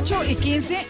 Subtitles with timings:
[0.00, 0.86] 8 y 15.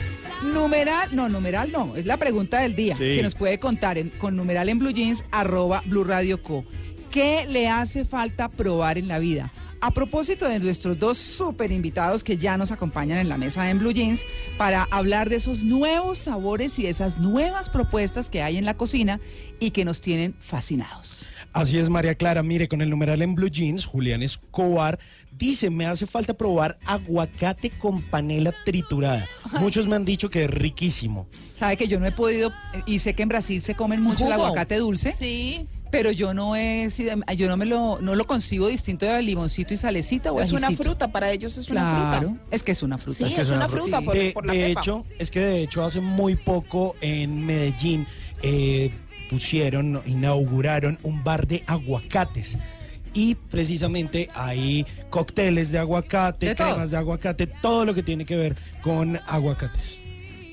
[0.53, 3.17] Numeral, no, numeral no, es la pregunta del día Sí.
[3.17, 6.65] que nos puede contar en- con numeral en Blue Jeans, arroba Blue Radio Co.
[7.11, 9.51] ¿Qué le hace falta probar en la vida?
[9.81, 13.71] A propósito de nuestros dos super invitados que ya nos acompañan en la mesa de
[13.71, 14.21] en Blue Jeans
[14.59, 18.75] para hablar de esos nuevos sabores y de esas nuevas propuestas que hay en la
[18.77, 19.21] cocina
[19.59, 21.27] y que nos tienen fascinados.
[21.53, 22.43] Así es, María Clara.
[22.43, 24.99] Mire, con el numeral en Blue Jeans, Julián Escobar
[25.33, 29.27] dice, me hace falta probar aguacate con panela triturada.
[29.61, 31.27] Muchos me han dicho que es riquísimo.
[31.55, 32.53] Sabe que yo no he podido,
[32.87, 35.13] y sé que en Brasil se comen mucho el aguacate dulce.
[35.13, 36.87] Sí, Pero yo no he
[37.37, 40.71] yo no me lo, no lo concibo distinto de limoncito y salecita o es una
[40.73, 42.43] fruta, para ellos es una Claro, fruta.
[42.51, 43.17] es que es una fruta.
[43.27, 44.81] Sí, es, una fruta, por, de por la de pepa.
[44.83, 48.07] hecho, es que de hecho hace muy poco en Medellín
[48.43, 48.91] eh,
[49.31, 52.59] pusieron, inauguraron un bar de aguacates.
[53.15, 56.69] Y precisamente hay cócteles de aguacate, De todo.
[56.69, 59.97] cremas de aguacate, todo lo que tiene que ver con aguacates.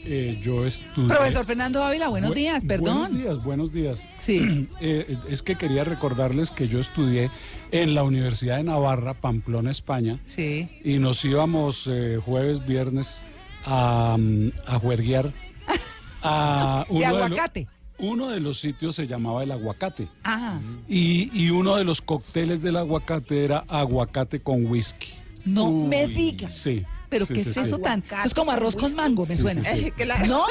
[0.07, 1.09] Eh, yo estudié.
[1.09, 3.17] Profesor Fernando Ávila, buenos Bu- días, Buenos perdón.
[3.21, 4.07] días, buenos días.
[4.19, 4.67] Sí.
[4.81, 7.29] Eh, es que quería recordarles que yo estudié
[7.71, 10.69] en la Universidad de Navarra, Pamplona, España, Sí.
[10.83, 13.23] y nos íbamos eh, jueves, viernes
[13.65, 15.31] a, mm, a juerguear
[16.23, 17.67] a De uno aguacate.
[17.97, 20.07] Uno de los sitios se llamaba el aguacate.
[20.23, 20.59] Ajá.
[20.87, 25.09] Y, y uno de los cócteles del aguacate era aguacate con whisky.
[25.45, 26.49] No me diga.
[26.49, 26.83] Sí.
[27.07, 27.61] Pero sí, ¿qué sí, es sí.
[27.61, 28.03] eso tan?
[28.05, 29.63] Eso es como arroz con con mango, me Sí, suena.
[29.75, 29.91] sí, sí.
[29.95, 30.25] Claro.
[30.27, 30.43] ¿No?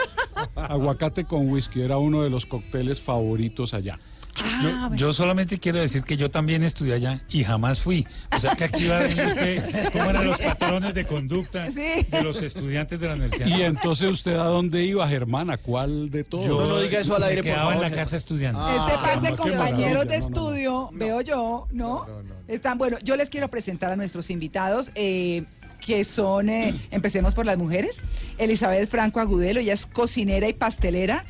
[0.54, 3.98] Aguacate con whisky era uno de los cócteles favoritos allá.
[4.36, 8.06] Ah, Yo, yo solamente quiero decir que yo también estudié allá y jamás fui.
[8.36, 12.04] O sea que aquí va viendo usted cómo eran los patrones de conducta Sí.
[12.10, 13.46] de los estudiantes de la universidad.
[13.46, 16.46] Y entonces usted a dónde iba, Germán, ¿a cuál de todos?
[16.46, 18.04] yo No, no diga eso al me aire, por favor, en la Germán.
[18.04, 18.58] casa estudiando.
[18.60, 20.40] Ah, este par de compañeros de no, no, no.
[20.40, 22.06] estudio, veo yo, ¿no?
[22.48, 25.44] Están, bueno, yo les quiero presentar a nuestros invitados, eh,
[25.80, 27.96] que son, eh, empecemos por las mujeres,
[28.38, 31.24] Elizabeth Franco Agudelo, ella es cocinera y pastelera,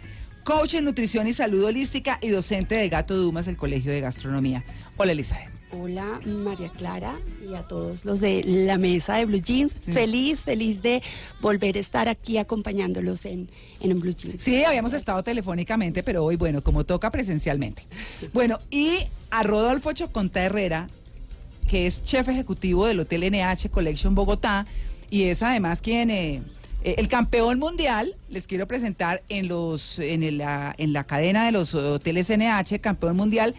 [0.45, 4.63] coach en nutrición y salud holística y docente de Gato Dumas, el Colegio de Gastronomía.
[4.97, 5.49] Hola, Elizabeth.
[5.71, 9.81] Hola María Clara y a todos los de la mesa de Blue Jeans.
[9.81, 11.03] Feliz, feliz de
[11.41, 13.51] volver a estar aquí acompañándolos en,
[13.81, 14.41] en Blue Jeans.
[14.41, 17.87] Sí, habíamos estado telefónicamente, pero hoy, bueno, como toca presencialmente.
[18.33, 18.99] Bueno, y
[19.31, 20.89] a Rodolfo Choconta Herrera,
[21.69, 24.67] que es chef ejecutivo del Hotel NH Collection Bogotá,
[25.11, 26.43] y es además quien, eh, eh,
[26.85, 31.75] el campeón mundial, les quiero presentar en, los, en, la, en la cadena de los
[31.75, 33.55] hoteles NH, campeón mundial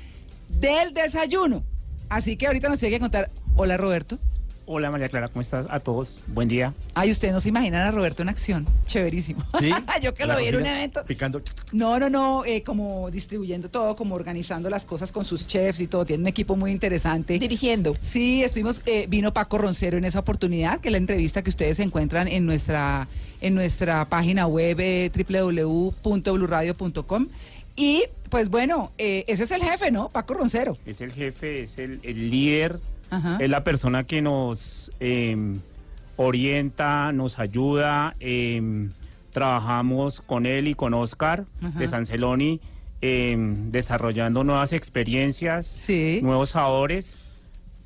[0.48, 1.64] del desayuno.
[2.08, 4.20] Así que ahorita nos tiene que contar, hola Roberto.
[4.68, 5.68] Hola María Clara, ¿cómo estás?
[5.70, 6.74] A todos, buen día.
[6.96, 8.66] Ay, ustedes no se imaginan a Roberto en acción.
[8.88, 9.44] Chéverísimo.
[9.60, 9.70] ¿Sí?
[10.02, 11.06] Yo que lo vi en un evento.
[11.06, 11.40] Picando.
[11.72, 15.88] No, no, no, eh, como distribuyendo todo, como organizando las cosas con sus chefs y
[15.88, 16.04] todo.
[16.04, 17.38] Tiene un equipo muy interesante.
[17.38, 17.96] Dirigiendo.
[18.02, 21.78] Sí, estuvimos, eh, vino Paco Roncero en esa oportunidad, que es la entrevista que ustedes
[21.78, 23.08] encuentran en nuestra,
[23.42, 27.28] en nuestra página web eh, www.bluradio.com.
[27.76, 30.10] Y pues bueno, eh, ese es el jefe, ¿no?
[30.10, 30.78] Paco Roncero.
[30.86, 32.80] Es el jefe, es el, el líder,
[33.16, 33.38] Ajá.
[33.40, 35.36] es la persona que nos eh,
[36.18, 38.16] orienta, nos ayuda.
[38.20, 38.90] eh,
[39.32, 41.78] trabajamos con él y con Oscar Ajá.
[41.78, 42.62] de Sanceloni,
[43.02, 46.22] eh, desarrollando nuevas experiencias, Sí.
[46.24, 47.20] nuevos sabores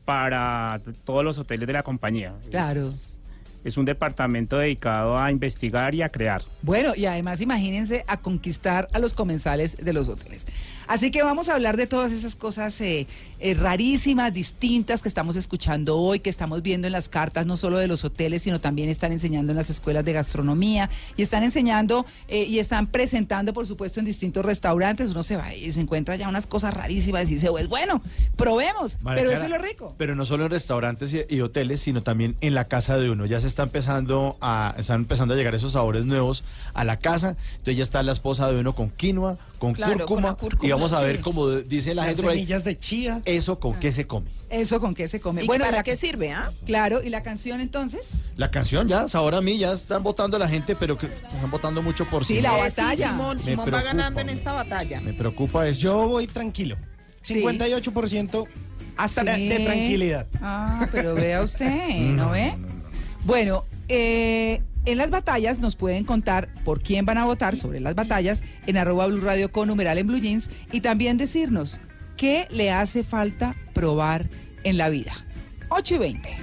[0.06, 2.35] para todos los hoteles de la compañía.
[2.51, 2.88] Claro.
[2.88, 3.19] Es,
[3.63, 6.44] es un departamento dedicado a investigar y a crear.
[6.61, 10.46] Bueno, y además imagínense a conquistar a los comensales de los hoteles.
[10.88, 13.07] Así que vamos a hablar de todas esas cosas eh,
[13.40, 17.78] eh, rarísimas, distintas que estamos escuchando hoy, que estamos viendo en las cartas, no solo
[17.78, 22.06] de los hoteles, sino también están enseñando en las escuelas de gastronomía y están enseñando
[22.28, 25.12] eh, y están presentando, por supuesto, en distintos restaurantes.
[25.12, 28.02] Uno se va y se encuentra ya unas cosas rarísimas y dice, pues bueno,
[28.36, 29.96] probemos, María pero Clara, eso es lo rico.
[29.98, 33.26] Pero no solo en restaurantes y, y hoteles, sino también en la casa de uno.
[33.26, 37.36] Ya se está empezando a, están empezando a llegar esos sabores nuevos a la casa.
[37.52, 41.02] Entonces ya está la esposa de uno con quinoa, con, Claro, cúrcuma, Y vamos a
[41.02, 41.22] ver, sí.
[41.22, 43.22] como dice la Las gente por ahí, semillas de chía.
[43.35, 44.29] Eso con qué se come.
[44.50, 45.44] Eso con qué se come.
[45.44, 46.51] ¿Y bueno, para la- qué sirve, ah?
[46.66, 48.07] Claro, y la canción entonces.
[48.35, 51.81] La canción ya, ahora a mí, ya están votando la gente, pero que están votando
[51.81, 52.41] mucho por Sí, sí.
[52.41, 53.09] la Eh, sí, batalla.
[53.09, 55.02] Simón, Me Simón va ganando en esta batalla.
[55.02, 55.79] Me preocupa eso.
[55.81, 56.78] Yo voy tranquilo.
[57.23, 58.47] 58%
[58.97, 59.47] hasta Sí.
[59.49, 60.28] de tranquilidad.
[60.41, 62.53] Ah, pero vea usted, ¿no ve?
[63.23, 67.96] Bueno, eh, en las batallas nos pueden contar por quién van a votar sobre las
[67.96, 71.79] batallas en arroba Blue Radio con numeral en Blue Jeans y también decirnos
[72.20, 74.28] qué le hace falta probar
[74.66, 75.14] en la vida.
[75.70, 76.38] 8 y 20.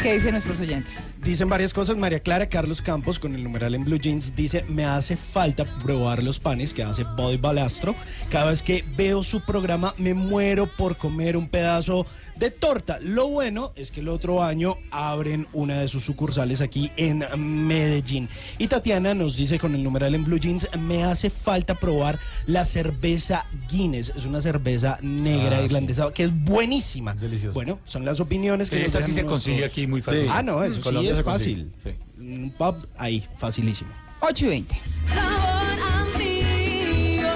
[0.00, 1.12] ¿Qué dicen nuestros oyentes?
[1.28, 1.96] Dicen varias cosas.
[1.96, 6.22] María Clara Carlos Campos, con el numeral en Blue Jeans, dice: Me hace falta probar
[6.22, 7.94] los panes que hace Body Balastro.
[8.30, 12.98] Cada vez que veo su programa, me muero por comer un pedazo de torta.
[13.00, 17.24] Lo bueno es que el otro año abren una de sus sucursales aquí en
[17.66, 18.28] Medellín.
[18.58, 22.64] Y Tatiana nos dice con el numeral en Blue Jeans: Me hace falta probar la
[22.64, 24.12] cerveza Guinness.
[24.16, 25.64] Es una cerveza negra Ah, sí.
[25.66, 27.14] irlandesa que es buenísima.
[27.14, 27.54] Deliciosa.
[27.54, 30.26] Bueno, son las opiniones que Esa sí se consigue aquí muy fácil.
[30.30, 31.82] Ah, no, eso sí es consigue, fácil.
[31.82, 31.90] sí.
[32.18, 33.90] Un pub ahí, facilísimo.
[34.20, 34.74] 8 y 20.
[35.04, 35.78] Sabor
[36.14, 37.28] amigo,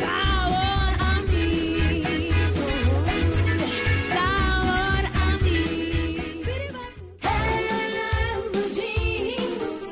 [0.00, 2.28] sabor amigo,
[4.12, 6.80] sabor amigo.
[8.52, 9.84] Blue jeans,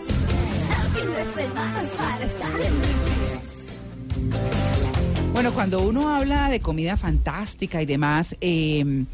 [0.70, 3.48] el fin de semana es para estar en blue jeans.
[5.32, 9.04] Bueno, cuando uno habla de comida fantástica y demás, eh,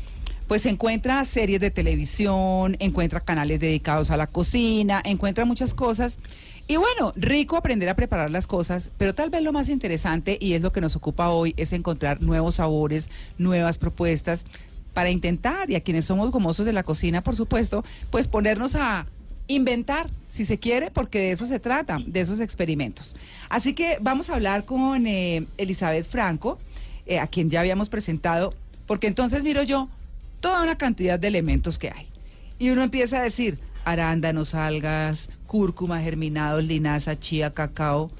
[0.48, 6.18] pues encuentra series de televisión, encuentra canales dedicados a la cocina, encuentra muchas cosas.
[6.66, 10.54] Y bueno, rico aprender a preparar las cosas, pero tal vez lo más interesante, y
[10.54, 14.46] es lo que nos ocupa hoy, es encontrar nuevos sabores, nuevas propuestas
[14.94, 19.06] para intentar, y a quienes somos gomosos de la cocina, por supuesto, pues ponernos a
[19.48, 23.16] inventar, si se quiere, porque de eso se trata, de esos experimentos.
[23.48, 26.58] Así que vamos a hablar con eh, Elizabeth Franco,
[27.06, 28.54] eh, a quien ya habíamos presentado,
[28.86, 29.88] porque entonces miro yo
[30.40, 32.08] toda una cantidad de elementos que hay.
[32.58, 38.10] Y uno empieza a decir arándanos, algas, cúrcuma, germinados, linaza, chía, cacao,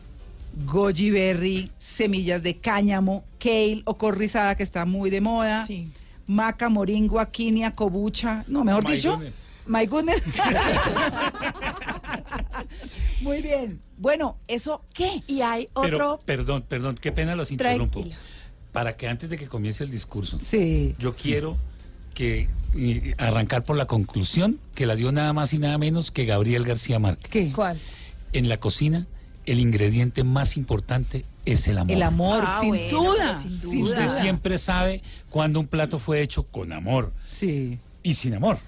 [0.65, 5.91] goji berry, semillas de cáñamo, kale o corrizada que está muy de moda, Sí.
[6.27, 9.35] maca, moringua, quinoa, kobucha, no, mejor My dicho, goodness.
[9.67, 10.23] my goodness.
[13.21, 13.81] muy bien.
[13.97, 15.23] Bueno, ¿eso qué?
[15.27, 16.21] Y hay Pero, otro...
[16.25, 18.01] perdón, perdón, qué pena los interrumpo.
[18.01, 18.17] Tranquilo.
[18.73, 20.95] Para que antes de que comience el discurso, Sí.
[20.99, 21.57] yo quiero
[22.19, 26.25] que y, arrancar por la conclusión que la dio nada más y nada menos que
[26.27, 27.31] Gabriel García Márquez.
[27.31, 27.53] ¿Qué?
[27.53, 27.81] ¿Cuál?
[28.33, 29.07] En la cocina,
[29.47, 31.93] el ingrediente más importante es el amor.
[31.97, 33.83] El amor, Ah, sin, bueno, duda, sin duda.
[33.85, 35.01] Usted siempre sabe
[35.31, 37.79] cuando un plato fue hecho con amor Sí.
[38.03, 38.59] y sin amor.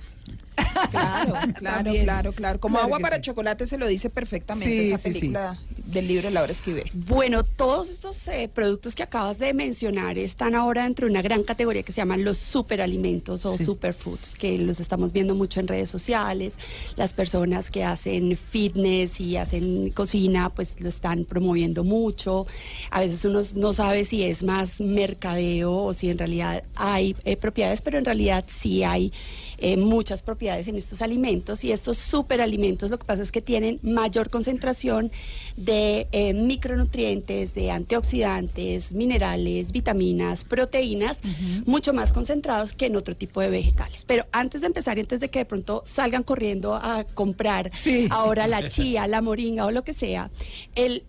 [0.91, 2.61] Claro, claro, claro, claro.
[2.61, 3.23] Como Claro agua para sí.
[3.23, 5.19] chocolate se lo dice perfectamente Sí, esa sí, sí.
[5.21, 6.89] película del libro de Laura Esquivel.
[6.95, 11.43] Bueno, todos estos eh, productos que acabas de mencionar están ahora dentro de una gran
[11.43, 13.65] categoría que se llaman los superalimentos o Sí.
[13.65, 16.53] superfoods, que los estamos viendo mucho en redes sociales.
[16.97, 22.47] Las personas que hacen fitness y hacen cocina, pues lo están promoviendo mucho.
[22.91, 27.37] A veces uno no sabe si es más mercadeo o si en realidad hay eh,
[27.37, 29.13] propiedades, pero en realidad sí hay
[29.59, 33.79] eh, muchas propiedades en estos alimentos y estos superalimentos lo que pasa es que tienen
[33.83, 35.11] mayor concentración
[35.57, 41.21] de eh, micronutrientes, de antioxidantes, minerales, vitaminas, proteínas,
[41.67, 44.05] mucho más concentrados que en otro tipo de vegetales.
[44.05, 48.09] Pero antes de empezar y antes de que de pronto salgan corriendo a comprar Sí.
[48.11, 50.31] ahora la chía, la moringa o lo que sea,
[50.75, 51.05] el...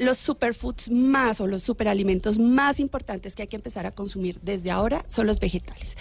[0.00, 4.70] los superfoods más o los superalimentos más importantes que hay que empezar a consumir desde
[4.70, 5.96] ahora son los vegetales.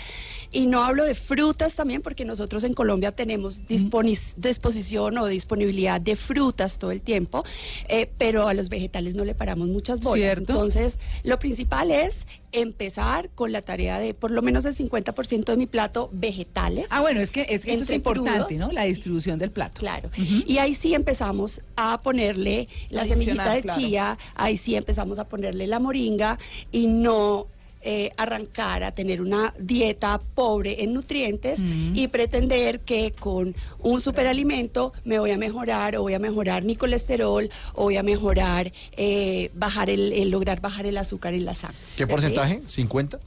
[0.51, 6.16] Y no hablo de frutas también, porque nosotros en Colombia tenemos disposición o disponibilidad de
[6.16, 7.44] frutas todo el tiempo,
[7.88, 10.19] eh, pero a los vegetales no le paramos muchas bolas.
[10.19, 10.54] Cierto.
[10.54, 15.57] Entonces, lo principal es empezar con la tarea de por lo menos el 50% de
[15.57, 16.88] mi plato vegetales.
[16.90, 18.68] Ah, bueno, es que, es que eso es importante, crudos.
[18.68, 18.72] ¿no?
[18.72, 19.80] La distribución del plato.
[19.80, 20.10] Claro.
[20.18, 23.80] Y ahí sí empezamos a ponerle la semillita de claro.
[23.80, 23.88] chía,
[24.36, 26.38] ahí sí empezamos a ponerle la moringa
[26.71, 27.47] y no
[27.81, 31.61] eh, arrancar a tener una dieta pobre en nutrientes
[31.94, 36.75] y pretender que con un superalimento me voy a mejorar o voy a mejorar mi
[36.75, 41.54] colesterol o voy a mejorar, eh, bajar el, el lograr bajar el azúcar en la
[41.54, 41.78] sangre.
[41.95, 42.61] ¿Qué porcentaje?
[42.64, 43.18] ¿50?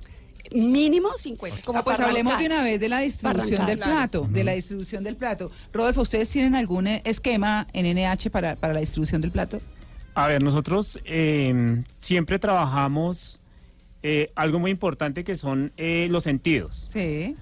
[0.55, 1.63] Mínimo 50.
[1.63, 3.93] Como Ah, pues hablemos de una vez de la distribución del claro.
[3.93, 5.51] plato, de la distribución del plato.
[5.73, 9.61] Rodolfo, ¿ustedes tienen algún eh, esquema en NH para, para la distribución del plato?
[10.15, 13.41] A ver, nosotros eh, siempre trabajamos
[14.03, 16.87] eh, algo muy importante que son eh, los sentidos.
[16.91, 17.37] Sí.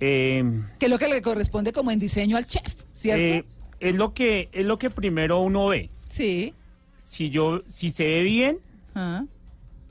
[0.00, 0.44] Eh,
[0.78, 3.22] Que es lo que le corresponde como en diseño al chef, ¿cierto?
[3.22, 3.44] eh,
[3.80, 5.90] es lo que es lo que primero uno ve.
[6.08, 6.54] sí.
[7.00, 8.58] Si yo si se ve bien,
[8.96, 9.24] Ah.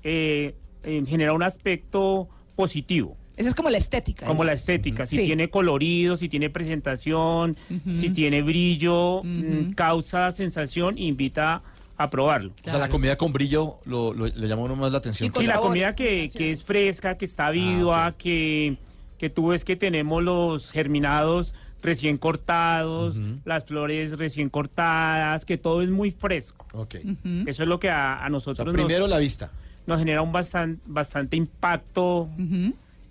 [0.03, 3.15] eh, eh, genera un aspecto positivo.
[3.37, 4.25] Esa es como la estética.
[4.25, 5.25] Como la estética, si Sí.
[5.25, 7.55] tiene colorido, si tiene presentación,
[7.87, 11.63] si tiene brillo, mm, causa sensación, invita a
[12.09, 12.51] probarlo.
[12.65, 15.31] O sea, la comida con brillo lo, lo- le llama a uno más la atención.
[15.33, 18.15] Sí, la comida que, que es fresca, que está viva, Ah, ok.
[18.17, 18.77] que,
[19.17, 25.81] que tú ves que tenemos los germinados recién cortados, las flores recién cortadas, que todo
[25.83, 26.65] es muy fresco.
[26.73, 26.95] Ok.
[27.03, 27.43] Ujú.
[27.47, 29.51] Eso es lo que a, a O sea, nosotros primero nos, la vista.
[29.85, 32.27] nos genera un bastan- bastante impacto.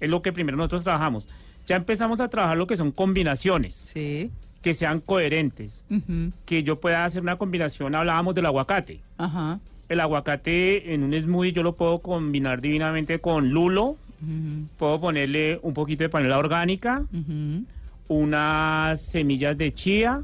[0.01, 1.29] Es lo que primero nosotros trabajamos.
[1.67, 3.75] Ya empezamos a trabajar lo que son combinaciones.
[3.77, 4.31] Sí.
[4.65, 5.85] Que sean coherentes,
[6.47, 9.01] que yo pueda hacer una combinación, hablábamos del aguacate.
[9.19, 9.61] Ajá.
[9.91, 13.97] El aguacate en un smoothie yo lo puedo combinar divinamente con lulo,
[14.79, 17.03] puedo ponerle un poquito de panela orgánica,
[18.09, 20.23] unas semillas de chía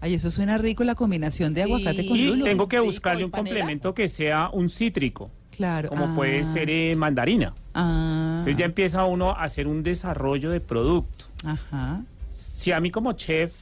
[0.00, 1.66] Ay, eso suena rico la combinación de Sí.
[1.72, 2.44] aguacate con y lulo.
[2.44, 3.50] tengo que buscarle ¿y un panela?
[3.56, 5.88] complemento que sea un cítrico, Claro.
[5.88, 7.54] como ah, puede ser eh, mandarina.
[7.72, 11.26] Ah, Entonces ya empieza uno a hacer un desarrollo de producto.
[11.44, 12.02] Ajá.
[12.28, 13.52] Si a mí como chef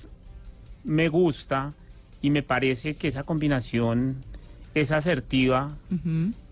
[0.84, 1.72] me gusta
[2.22, 4.16] y me parece que esa combinación
[4.74, 5.76] es asertiva,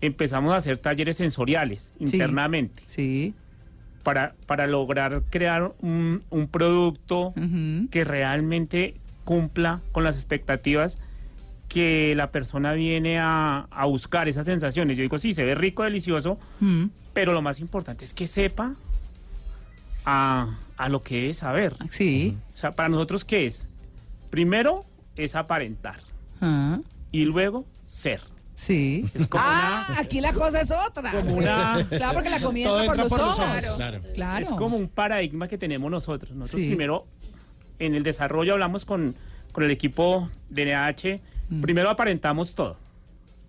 [0.01, 2.05] empezamos a hacer talleres sensoriales Sí.
[2.05, 3.33] internamente Sí.
[4.03, 7.33] para, para lograr crear un, un producto
[7.91, 10.99] que realmente cumpla con las expectativas
[11.69, 14.95] que la persona viene a, a buscar esas sensaciones.
[14.97, 18.75] Yo digo, sí, se ve rico, delicioso, Mm, pero lo más importante es que sepa
[20.05, 21.75] a, a lo que es saber.
[21.89, 22.37] Sí.
[22.53, 23.69] O sea, para nosotros, ¿qué es?
[24.33, 24.83] Primero
[25.15, 25.99] es aparentar
[26.41, 26.79] Ah,
[27.11, 28.19] y luego ser.
[28.55, 29.05] sí.
[29.13, 31.11] Es como ah, una- aquí la cosa es otra.
[31.11, 33.45] Como una- Claro, porque la comida por los por los ojos.
[33.47, 34.01] ojos, claro.
[34.15, 34.43] Claro.
[34.43, 36.31] Es como un paradigma que tenemos nosotros.
[36.35, 36.69] Nosotros Sí.
[36.69, 37.05] primero,
[37.77, 39.15] en el desarrollo, hablamos con,
[39.51, 41.21] con el equipo de NH.
[41.49, 41.61] Mm.
[41.61, 42.77] Primero aparentamos todo.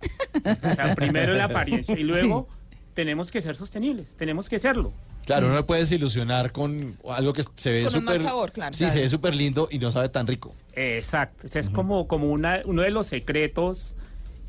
[0.03, 2.47] O sea, primero la apariencia y luego
[2.93, 4.15] tenemos que ser sostenibles.
[4.19, 4.93] Tenemos que serlo.
[5.27, 8.29] Claro, uno no puede desilusionar con algo que se ve Con un mal súper...
[8.29, 8.73] sabor, claro.
[8.75, 8.93] Sí, Claro.
[8.95, 10.55] se ve súper lindo y no sabe tan rico.
[10.75, 11.47] Exacto.
[11.47, 13.95] O sea, es como, como una, uno de los secretos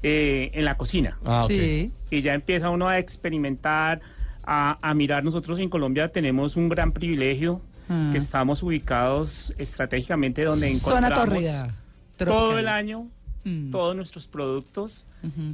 [0.03, 1.17] eh, en la cocina.
[1.25, 1.51] Ah, ok.
[1.51, 1.91] Sí.
[2.11, 4.01] y ya empieza uno a experimentar,
[4.43, 5.23] a, a mirar.
[5.23, 8.09] Nosotros en Colombia tenemos un gran privilegio, Ah.
[8.11, 11.75] que estamos ubicados estratégicamente donde Zona encontramos tórrida.
[12.17, 13.07] todo el año
[13.47, 15.05] Mm, todos nuestros productos,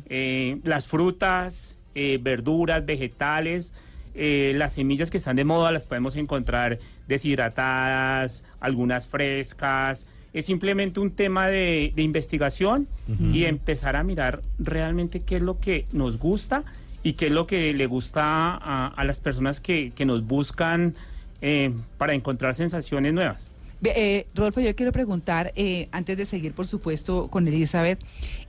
[0.08, 3.74] eh, las frutas, eh, verduras, vegetales,
[4.16, 10.08] eh, las semillas que están de moda las podemos encontrar deshidratadas, algunas frescas.
[10.34, 12.88] Es simplemente un tema de, de investigación
[13.34, 16.64] y empezar a mirar realmente qué es lo que nos gusta
[17.04, 20.96] y qué es lo que le gusta a, a las personas que, que nos buscan
[21.42, 23.52] eh, para encontrar sensaciones nuevas.
[23.84, 28.00] Eh, Rodolfo, yo quiero preguntar, eh, antes de seguir, por supuesto, con Elizabeth,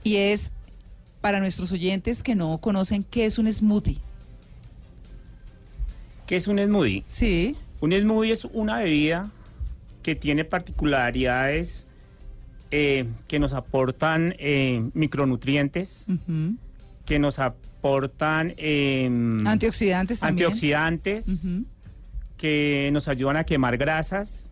[0.03, 0.51] y es
[1.21, 3.99] para nuestros oyentes que no conocen qué es un smoothie.
[6.33, 7.03] ¿Qué es un smoothie?
[7.09, 7.55] Sí.
[7.79, 9.29] Un smoothie es una bebida
[10.01, 11.85] que tiene particularidades
[12.71, 16.07] eh, que nos aportan eh, micronutrientes,
[17.05, 19.07] que nos aportan eh,
[19.45, 20.47] Antioxidantes también.
[20.47, 21.27] antioxidantes,
[22.35, 24.49] que nos ayudan a quemar grasas.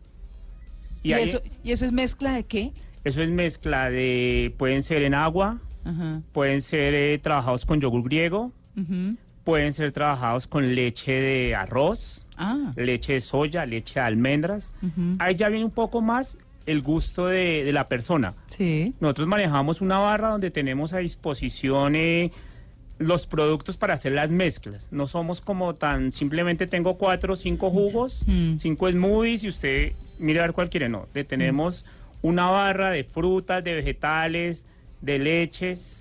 [1.02, 2.74] ¿Y, eso, ¿Y eso es mezcla de qué?
[3.04, 5.60] eso es mezcla de, pueden ser en agua,
[6.32, 8.54] pueden ser eh, trabajados con yogur griego.
[9.44, 12.74] Pueden ser trabajados con leche de arroz, Ah.
[12.76, 14.74] leche de soya, leche de almendras.
[15.20, 18.34] Ahí ya viene un poco más el gusto de, de la persona.
[18.50, 18.94] Sí.
[19.00, 22.32] Nosotros manejamos una barra donde tenemos a disposición eh,
[23.00, 24.88] los productos para hacer las mezclas.
[24.92, 28.58] No somos como tan, simplemente tengo cuatro o cinco jugos, Mm.
[28.58, 30.88] cinco smoothies y usted mire a ver cuál quiere.
[30.90, 31.84] No, le tenemos
[32.22, 34.68] una barra de frutas, de vegetales,
[35.02, 36.01] de leches.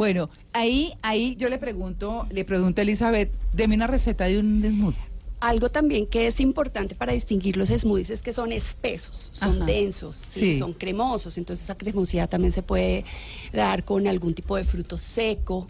[0.00, 4.64] Bueno, ahí, ahí yo le pregunto, le pregunto a Elizabeth, deme una receta de un
[4.66, 4.98] smoothie.
[5.40, 9.66] Algo también que es importante para distinguir los smoothies es que son espesos, son Ajá.
[9.66, 10.54] densos, ¿sí?
[10.54, 10.58] Sí.
[10.58, 13.04] son cremosos, entonces esa cremosidad también se puede
[13.52, 15.66] dar con algún tipo de fruto seco,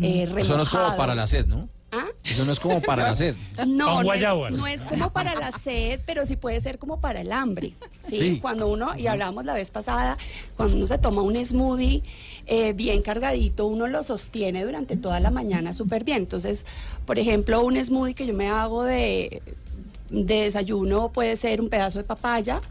[0.00, 0.96] eh, Eso no es como remojado.
[0.96, 1.68] para la sed, ¿no?
[2.24, 3.34] Eso no es como para la sed.
[3.66, 7.20] No, no es, no es como para la sed, pero sí puede ser como para
[7.20, 7.74] el hambre.
[8.08, 8.16] ¿sí?
[8.16, 8.38] Sí.
[8.40, 10.16] Cuando uno, y hablábamos la vez pasada,
[10.56, 12.02] cuando uno se toma un smoothie
[12.46, 16.18] eh, bien cargadito, uno lo sostiene durante toda la mañana súper bien.
[16.18, 16.64] Entonces,
[17.04, 19.42] por ejemplo, un smoothie que yo me hago de,
[20.08, 22.62] de desayuno puede ser un pedazo de papaya.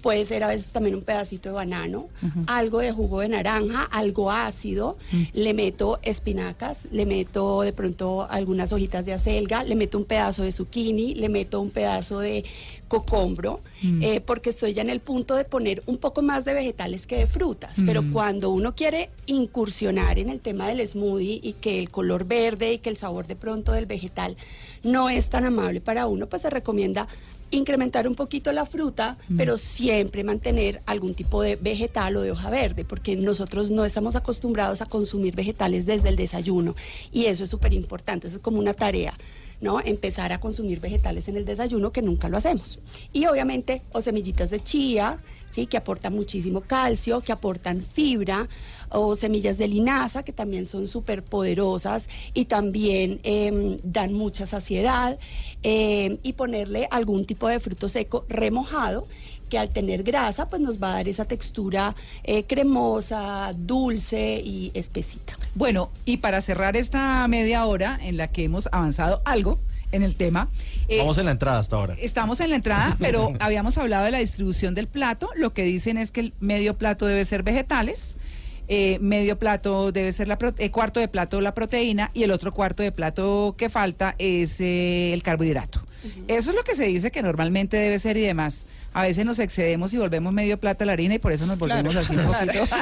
[0.00, 2.08] Puede ser a veces también un pedacito de banano,
[2.46, 4.96] algo de jugo de naranja, algo ácido.
[5.32, 10.42] Le meto espinacas, le meto de pronto algunas hojitas de acelga, le meto un pedazo
[10.42, 12.44] de zucchini, le meto un pedazo de
[12.88, 13.60] cocombro,
[14.00, 17.16] eh, porque estoy ya en el punto de poner un poco más de vegetales que
[17.16, 17.78] de frutas.
[17.84, 22.72] Pero cuando uno quiere incursionar en el tema del smoothie y que el color verde
[22.72, 24.36] y que el sabor de pronto del vegetal
[24.82, 27.08] no es tan amable para uno, pues se recomienda
[27.50, 32.50] incrementar un poquito la fruta, pero siempre mantener algún tipo de vegetal o de hoja
[32.50, 36.74] verde, porque nosotros no estamos acostumbrados a consumir vegetales desde el desayuno
[37.12, 39.16] y eso es súper importante, eso es como una tarea.
[39.60, 39.80] ¿no?
[39.80, 42.78] Empezar a consumir vegetales en el desayuno que nunca lo hacemos.
[43.12, 45.18] Y obviamente, o semillitas de chía,
[45.50, 45.66] ¿sí?
[45.66, 48.48] que aportan muchísimo calcio, que aportan fibra,
[48.90, 55.18] o semillas de linaza, que también son súper poderosas y también em, dan mucha saciedad,
[55.62, 59.06] em, y ponerle algún tipo de fruto seco remojado
[59.48, 64.70] que al tener grasa pues nos va a dar esa textura eh, cremosa, dulce y
[64.74, 65.36] espesita.
[65.54, 69.58] Bueno, y para cerrar esta media hora en la que hemos avanzado algo
[69.92, 70.48] en el tema.
[70.88, 71.94] eh, Vamos en la entrada hasta ahora.
[72.00, 75.30] Estamos en la entrada, pero habíamos hablado de la distribución del plato.
[75.36, 78.16] Lo que dicen es que el medio plato debe ser vegetales,
[78.68, 82.52] eh, medio plato debe ser la eh, cuarto de plato la proteína y el otro
[82.52, 85.86] cuarto de plato que falta es eh, el carbohidrato.
[86.28, 88.66] Eso es lo que se dice que normalmente debe ser y demás.
[88.92, 91.58] A veces nos excedemos y volvemos medio plato a la harina y por eso nos
[91.58, 92.52] volvemos Claro, así un claro.
[92.52, 92.76] poquito.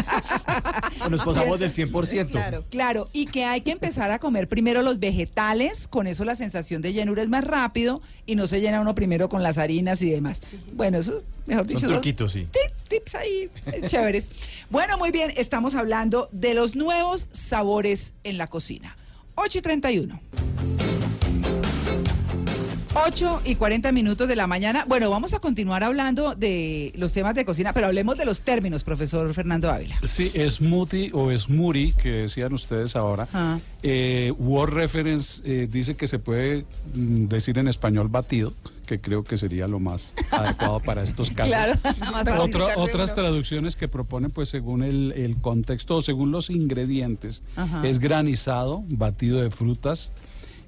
[1.10, 2.30] Nos pasamos del 100%.
[2.30, 2.64] Claro.
[2.70, 6.82] Claro, y que hay que empezar a comer primero los vegetales, con eso la sensación
[6.82, 10.10] de llenura es más rápido y no se llena uno primero con las harinas y
[10.10, 10.40] demás.
[10.72, 12.46] Bueno, eso, mejor dicho, Son son truquitos, sí.
[12.52, 14.30] tip- tips ahí eh, chéveres.
[14.70, 18.96] Bueno, muy bien, estamos hablando de los nuevos sabores en la cocina.
[19.36, 20.20] 8 y 31.
[23.04, 24.84] 8 y 40 minutos de la mañana.
[24.88, 28.84] Bueno, vamos a continuar hablando de los temas de cocina, pero hablemos de los términos,
[28.84, 29.96] profesor Fernando Ávila.
[30.04, 33.28] Sí, smoothie o smoothie, que decían ustedes ahora.
[33.34, 33.58] Ah.
[33.82, 38.54] Eh, Word Reference eh, dice que se puede mm, decir en español batido,
[38.86, 41.52] que creo que sería lo más adecuado para estos casos.
[41.52, 41.74] Claro.
[42.76, 47.86] Otras traducciones que proponen, pues según el, el contexto o según los ingredientes, Ajá.
[47.86, 50.12] es granizado, batido de frutas.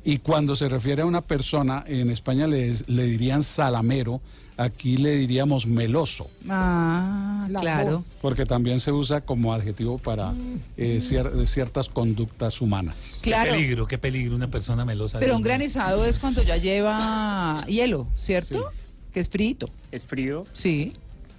[0.09, 4.23] Y cuando se refiere a una persona, en España le, le dirían salamero,
[4.57, 8.05] aquí le diríamos meloso, Ah, La claro.
[8.23, 10.33] porque también se usa como adjetivo para
[10.79, 13.19] eh, cier- ciertas conductas humanas.
[13.21, 13.51] Claro.
[13.51, 15.19] Qué peligro, qué peligro una persona melosa.
[15.19, 18.65] Pero un granizado es cuando ya lleva hielo, ¿cierto?
[19.13, 19.69] Que es frito.
[19.93, 20.47] Es frío.
[20.55, 20.95] Sí.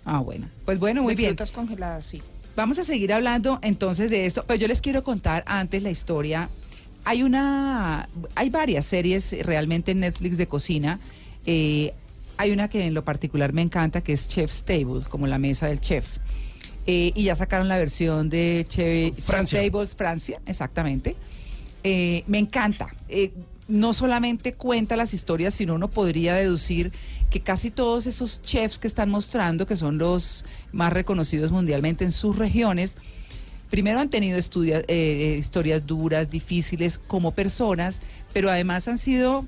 [0.06, 0.48] Ah, bueno.
[0.66, 1.30] Pues bueno, muy De bien.
[1.32, 2.22] frutas congeladas, sí.
[2.56, 6.50] Vamos a seguir hablando entonces de esto, pero yo les quiero contar antes la historia.
[7.06, 11.00] Hay una, hay varias series realmente en Netflix de cocina.
[11.46, 11.94] Eh,
[12.38, 15.68] hay una que en lo particular me encanta, que es Chef's Table, como la mesa
[15.68, 16.18] del chef.
[16.88, 19.60] Eh, y ya sacaron la versión de Chef, Francia.
[19.60, 21.16] Chef Tables Francia, exactamente.
[21.84, 22.94] Eh, me encanta.
[23.68, 26.92] No solamente cuenta las historias, sino uno podría deducir
[27.30, 32.12] que casi todos esos chefs que están mostrando, que son los más reconocidos mundialmente en
[32.12, 32.98] sus regiones,
[33.70, 38.02] primero han tenido estudia- eh, eh, historias duras, difíciles como personas,
[38.34, 39.46] pero además han sido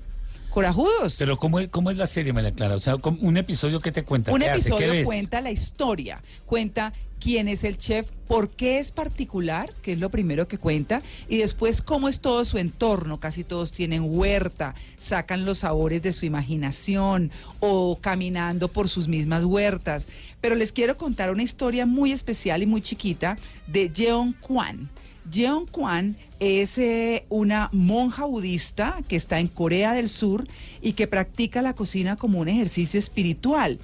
[0.49, 1.15] corajudos.
[1.17, 2.75] Pero ¿cómo, es- ¿cómo es la serie, María Clara?
[2.75, 4.31] O sea, ¿cómo- un episodio que te cuenta.
[4.31, 4.69] Un ¿Qué hace?
[4.69, 5.05] ¿Qué episodio ves?
[5.05, 10.09] cuenta la historia, cuenta quién es el chef, por qué es particular, que es lo
[10.09, 13.19] primero que cuenta, y después cómo es todo su entorno.
[13.19, 19.43] Casi todos tienen huerta, sacan los sabores de su imaginación o caminando por sus mismas
[19.43, 20.07] huertas.
[20.41, 24.89] Pero les quiero contar una historia muy especial y muy chiquita de Jeon Kwan.
[25.29, 30.47] Jeon Kwan es eh, una monja budista que está en Corea del Sur
[30.81, 33.79] y que practica la cocina como un ejercicio espiritual.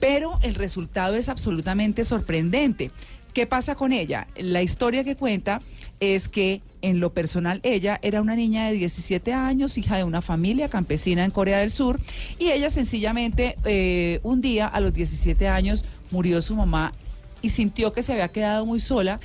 [0.00, 2.90] Pero el resultado es absolutamente sorprendente.
[3.32, 4.28] ¿Qué pasa con ella?
[4.36, 5.60] La historia que cuenta
[6.00, 10.22] es que en lo personal ella era una niña de 17 años, hija de una
[10.22, 12.00] familia campesina en Corea del Sur,
[12.38, 16.94] y ella sencillamente eh, un día a los 17 años murió su mamá
[17.42, 19.20] y sintió que se había quedado muy sola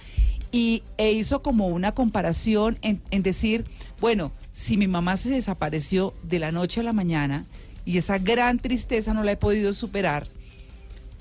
[0.51, 3.65] y e hizo como una comparación en, en decir,
[4.01, 7.45] bueno, si mi mamá se desapareció de la noche a la mañana
[7.86, 10.27] y esa gran tristeza no la he podido superar,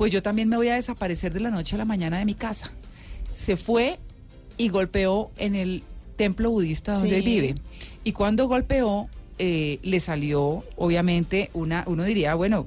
[0.00, 2.32] pues yo también me voy a desaparecer de la noche a la mañana de mi
[2.32, 2.70] casa.
[3.34, 3.98] Se fue
[4.56, 5.82] y golpeó en el
[6.16, 7.14] templo budista donde Sí.
[7.16, 7.54] él vive.
[8.02, 12.66] Y cuando golpeó, eh, le salió, obviamente, una, uno diría, bueno,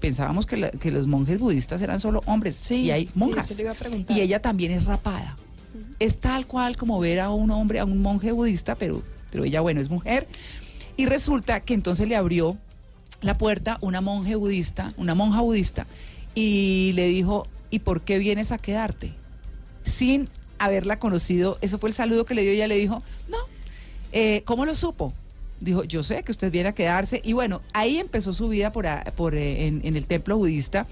[0.00, 3.54] pensábamos que, la- que los monjes budistas eran solo hombres Sí, y hay monjas.
[4.08, 5.36] y ella también es rapada.
[5.98, 9.60] Es tal cual como ver a un hombre, a un monje budista, pero, pero ella,
[9.60, 10.26] bueno, es mujer.
[10.96, 12.56] Y resulta que entonces le abrió
[13.20, 15.86] la puerta una monje budista, una monja budista,
[16.40, 19.12] y le dijo, ¿y por qué vienes a quedarte?
[19.84, 23.36] Sin haberla conocido, eso fue el saludo que le dio, ella le dijo, no,
[24.12, 25.12] eh, ¿cómo lo supo?
[25.60, 28.86] Dijo, yo sé que usted viene a quedarse, y bueno, ahí empezó su vida por,
[28.86, 30.86] eh, en, en el templo budista,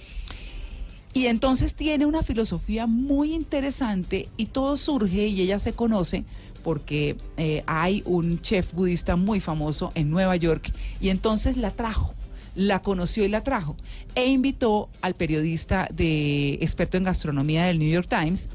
[1.15, 6.25] y entonces tiene una filosofía muy interesante y todo surge y ella se conoce
[6.63, 12.15] porque eh, hay un chef budista muy famoso en Nueva York y entonces la trajo,
[12.59, 13.77] la conoció y la trajo
[14.17, 18.49] e invitó al periodista de experto en gastronomía del New York Times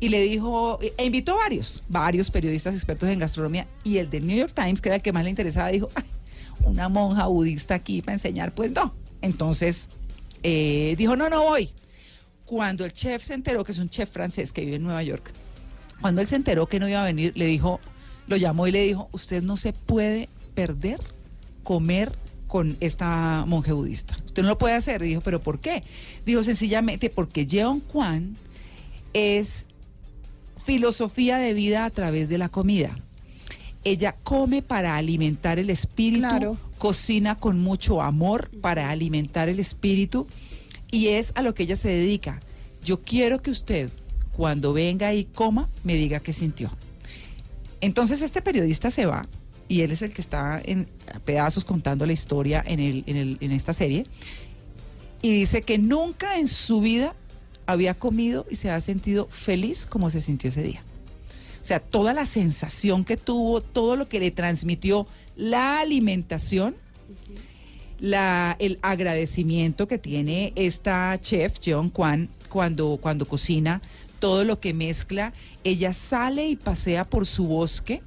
[0.00, 4.36] y le dijo, e invitó varios, varios periodistas expertos en gastronomía y el del New
[4.36, 6.04] York Times, que era el que más le interesaba, dijo, "Ay,
[6.64, 8.94] una monja budista aquí para enseñar, pues no.
[9.22, 9.88] Entonces
[10.42, 11.70] eh, dijo, no, no voy.
[12.44, 15.32] cuando el chef se enteró, que es un chef francés que vive en Nueva York,
[16.00, 17.80] cuando él se enteró que no iba a venir, le dijo,
[18.26, 21.00] lo llamó y le dijo, usted no se puede perder
[21.62, 22.12] comer
[22.48, 24.16] con esta monje budista.
[24.24, 25.02] Usted no lo puede hacer.
[25.02, 25.84] Y dijo, ¿pero por qué?
[26.26, 28.36] Dijo sencillamente porque Jeon Kwan
[29.12, 29.66] es
[30.64, 32.98] filosofía de vida a través de la comida.
[33.84, 36.56] Ella come para alimentar el espíritu, Claro.
[36.78, 40.26] cocina con mucho amor para alimentar el espíritu
[40.90, 42.40] y es a lo que ella se dedica.
[42.84, 43.90] Yo quiero que usted,
[44.36, 46.70] cuando venga y coma, me diga qué sintió.
[47.80, 49.26] Entonces este periodista se va
[49.68, 50.88] y él es el que está en
[51.24, 54.06] pedazos contando la historia en, el, en, el- en esta serie
[55.22, 57.14] y dice que nunca en su vida
[57.66, 60.82] había comido y se había sentido feliz como se sintió ese día.
[61.62, 66.76] O sea, toda la sensación que tuvo, todo lo que le transmitió la alimentación,
[68.00, 73.82] la, el agradecimiento que tiene esta chef, Jeon Kwan, cuando, cuando cocina,
[74.20, 75.32] todo lo que mezcla,
[75.64, 78.02] ella sale y pasea por su bosque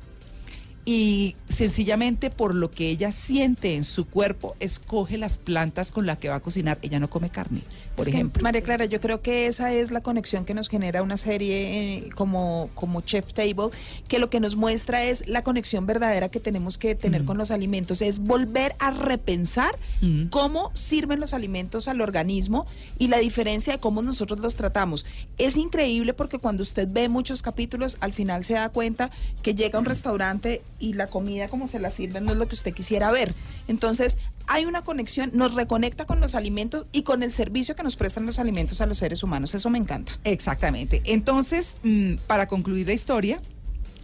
[0.85, 6.17] y sencillamente por lo que ella siente en su cuerpo, escoge las plantas con las
[6.17, 6.79] que va a cocinar.
[6.81, 7.61] Ella no come carne,
[7.95, 8.41] por Es que, ejemplo.
[8.41, 12.09] María Clara, yo creo que esa es la conexión que nos genera una serie eh,
[12.15, 13.69] como, como Chef Table,
[14.07, 17.51] que lo que nos muestra es la conexión verdadera que tenemos que tener con los
[17.51, 20.27] alimentos, es volver a repensar Mm.
[20.29, 22.65] cómo sirven los alimentos al organismo
[22.97, 25.05] y la diferencia de cómo nosotros los tratamos.
[25.37, 29.11] Es increíble porque cuando usted ve muchos capítulos, al final se da cuenta
[29.43, 32.47] que llega a un restaurante y la comida como se la sirven no es lo
[32.47, 33.33] que usted quisiera ver.
[33.67, 34.17] Entonces,
[34.47, 38.25] hay una conexión, nos reconecta con los alimentos y con el servicio que nos prestan
[38.25, 39.53] los alimentos a los seres humanos.
[39.53, 40.13] Eso me encanta.
[40.23, 41.01] Exactamente.
[41.05, 43.39] Entonces, mm, para concluir la historia,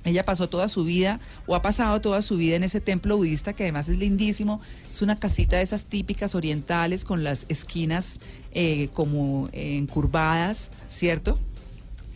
[0.08, 3.54] ella pasó toda su vida, o ha pasado toda su vida en ese templo budista,
[3.54, 4.62] que además es lindísimo.
[4.90, 8.20] Es una casita de esas típicas orientales con las esquinas
[8.54, 11.40] eh, como encurvadas, ¿cierto?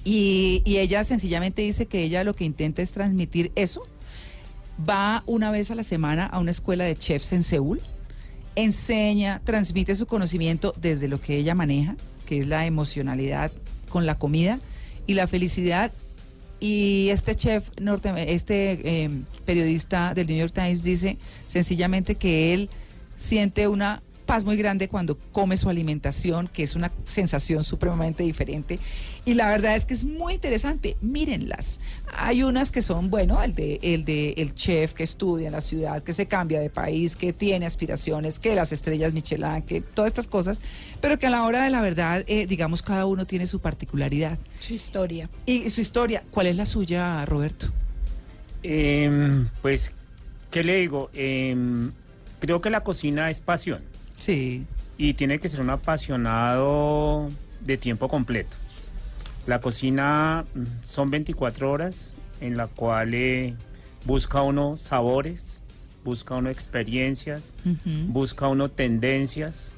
[0.06, 3.84] Y, y ella sencillamente dice que ella lo que intenta es transmitir eso.
[4.88, 7.82] Va una vez a la semana a una escuela de chefs en Seúl,
[8.56, 13.52] enseña, transmite su conocimiento desde lo que ella maneja, que es la emocionalidad
[13.90, 14.60] con la comida
[15.08, 15.92] y la felicidad.
[16.60, 19.10] Y este chef, norte, este eh,
[19.46, 21.18] periodista del New York Times dice
[21.48, 22.70] sencillamente que él
[23.18, 28.80] siente una paz muy grande cuando come su alimentación, que es una sensación supremamente diferente.
[29.26, 30.98] Y la verdad es que es muy interesante.
[31.02, 31.80] Mírenlas.
[32.18, 35.62] Hay unas que son, bueno, el de, el de el chef que estudia en la
[35.62, 40.10] ciudad, que se cambia de país, que tiene aspiraciones, que las estrellas Michelin, que todas
[40.10, 40.60] estas cosas,
[41.02, 44.40] pero que a la hora de la verdad, eh, digamos, cada uno tiene su particularidad.
[44.60, 45.30] Su historia.
[45.46, 47.68] Y su historia, ¿cuál es la suya, Roberto?
[48.64, 49.94] Em, pues,
[50.50, 51.10] ¿qué le digo?
[51.14, 51.92] Em,
[52.40, 53.91] creo que la cocina es pasión
[54.22, 54.66] Sí.
[54.98, 57.30] y tiene que ser un apasionado
[57.62, 58.56] de tiempo completo.
[59.48, 63.56] La cocina mm, son 24 horas en la cual eh,
[64.06, 65.64] busca uno sabores,
[66.04, 67.54] busca uno experiencias,
[68.08, 69.72] busca uno tendencias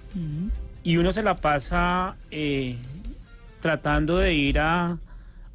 [0.83, 2.75] y uno se la pasa eh,
[3.61, 4.97] tratando de ir a,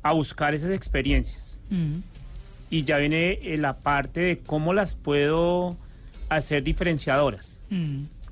[0.02, 1.60] a buscar esas experiencias.
[2.70, 5.76] Y ya viene eh, la parte de cómo las puedo
[6.28, 7.60] hacer diferenciadoras.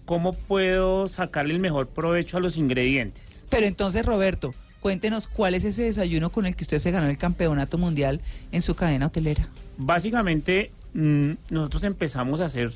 [0.06, 3.46] Cómo puedo sacarle el mejor provecho a los ingredientes.
[3.50, 7.18] Pero entonces, Roberto, cuéntenos cuál es ese desayuno con el que usted se ganó el
[7.18, 8.20] campeonato mundial
[8.52, 9.48] en su cadena hotelera.
[9.76, 12.72] Básicamente, mm, nosotros empezamos a hacer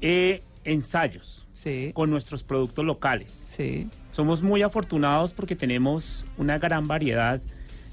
[0.00, 3.44] eh, ensayos Sí, con nuestros productos locales.
[3.48, 3.88] sí.
[4.10, 7.40] Somos muy afortunados porque tenemos una gran variedad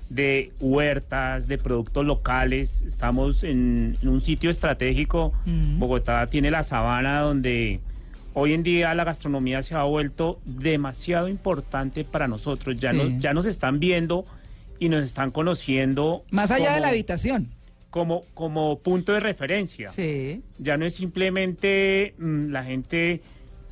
[0.09, 2.83] de huertas, de productos locales.
[2.83, 5.33] Estamos en, en un sitio estratégico.
[5.77, 7.79] Bogotá tiene la sabana donde
[8.33, 12.77] hoy en día la gastronomía se ha vuelto demasiado importante para nosotros.
[12.77, 12.97] Ya, Sí.
[12.97, 14.25] nos, ya nos están viendo
[14.79, 16.23] y nos están conociendo.
[16.31, 17.49] Más allá de la habitación.
[17.89, 19.89] Como, como punto de referencia.
[19.89, 20.41] Sí.
[20.57, 23.21] Ya no es simplemente mm, la gente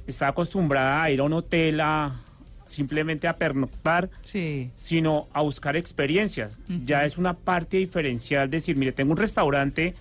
[0.07, 2.19] está acostumbrada a ir a un hotel a
[2.65, 4.69] simplemente a pernoctar, Sí.
[4.75, 6.59] sino a buscar experiencias.
[6.85, 9.95] Ya es una parte diferencial decir, mire, tengo un restaurante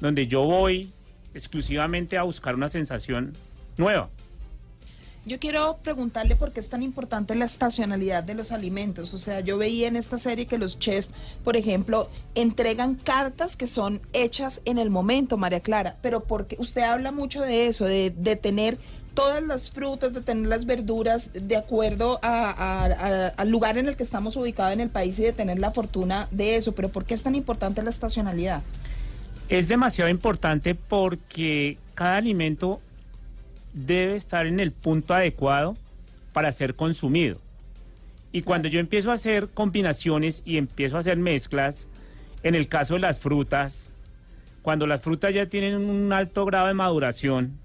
[0.00, 0.90] donde yo voy
[1.34, 3.32] exclusivamente a buscar una sensación
[3.76, 4.08] nueva.
[5.26, 9.14] Yo quiero preguntarle por qué es tan importante la estacionalidad de los alimentos.
[9.14, 11.08] O sea, yo veía en esta serie que los chefs,
[11.42, 15.96] por ejemplo, entregan cartas que son hechas en el momento, María Clara.
[16.02, 18.76] Pero porque usted habla mucho de eso, de, de tener
[19.14, 23.88] todas las frutas, de tener las verduras de acuerdo a- a- a- al lugar en
[23.88, 26.72] el que estamos ubicados en el país y de tener la fortuna de eso.
[26.74, 28.62] Pero ¿por qué es tan importante la estacionalidad?
[29.48, 32.80] Es demasiado importante porque cada alimento
[33.74, 35.76] debe estar en el punto adecuado
[36.32, 37.40] para ser consumido.
[38.32, 41.88] Y cuando yo empiezo a hacer combinaciones y empiezo a hacer mezclas,
[42.42, 43.92] en el caso de las frutas,
[44.62, 47.58] cuando las frutas ya tienen un alto grado de maduración,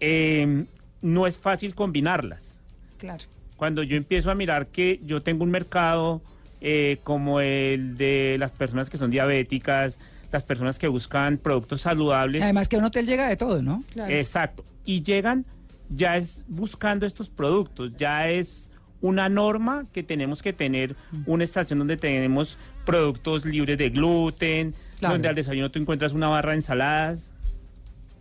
[0.00, 0.64] eh,
[1.00, 2.60] no es fácil combinarlas.
[2.98, 3.24] Claro.
[3.56, 6.22] Cuando yo empiezo a mirar que yo tengo un mercado
[6.60, 9.98] eh, como el de las personas que son diabéticas,
[10.30, 12.42] las personas que buscan productos saludables.
[12.42, 13.84] Además que a un hotel llega de todo, ¿no?
[14.08, 14.64] Exacto.
[14.84, 15.46] Y llegan
[15.88, 20.94] ya es buscando estos productos, ya es una norma que tenemos que tener
[21.26, 25.14] una estación donde tenemos productos libres de gluten, Claro.
[25.14, 27.34] donde al desayuno tú encuentras una barra de ensaladas.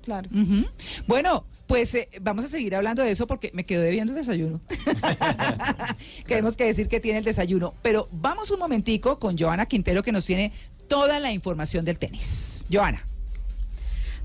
[0.03, 0.27] Claro.
[1.05, 4.59] Bueno, pues eh, vamos a seguir hablando de eso porque me quedo debiendo el desayuno.
[6.27, 7.75] Tenemos que decir que tiene el desayuno.
[7.83, 10.51] Pero vamos un momentico con Joana Quintero que nos tiene
[10.87, 12.65] toda la información del tenis.
[12.71, 13.05] Joana.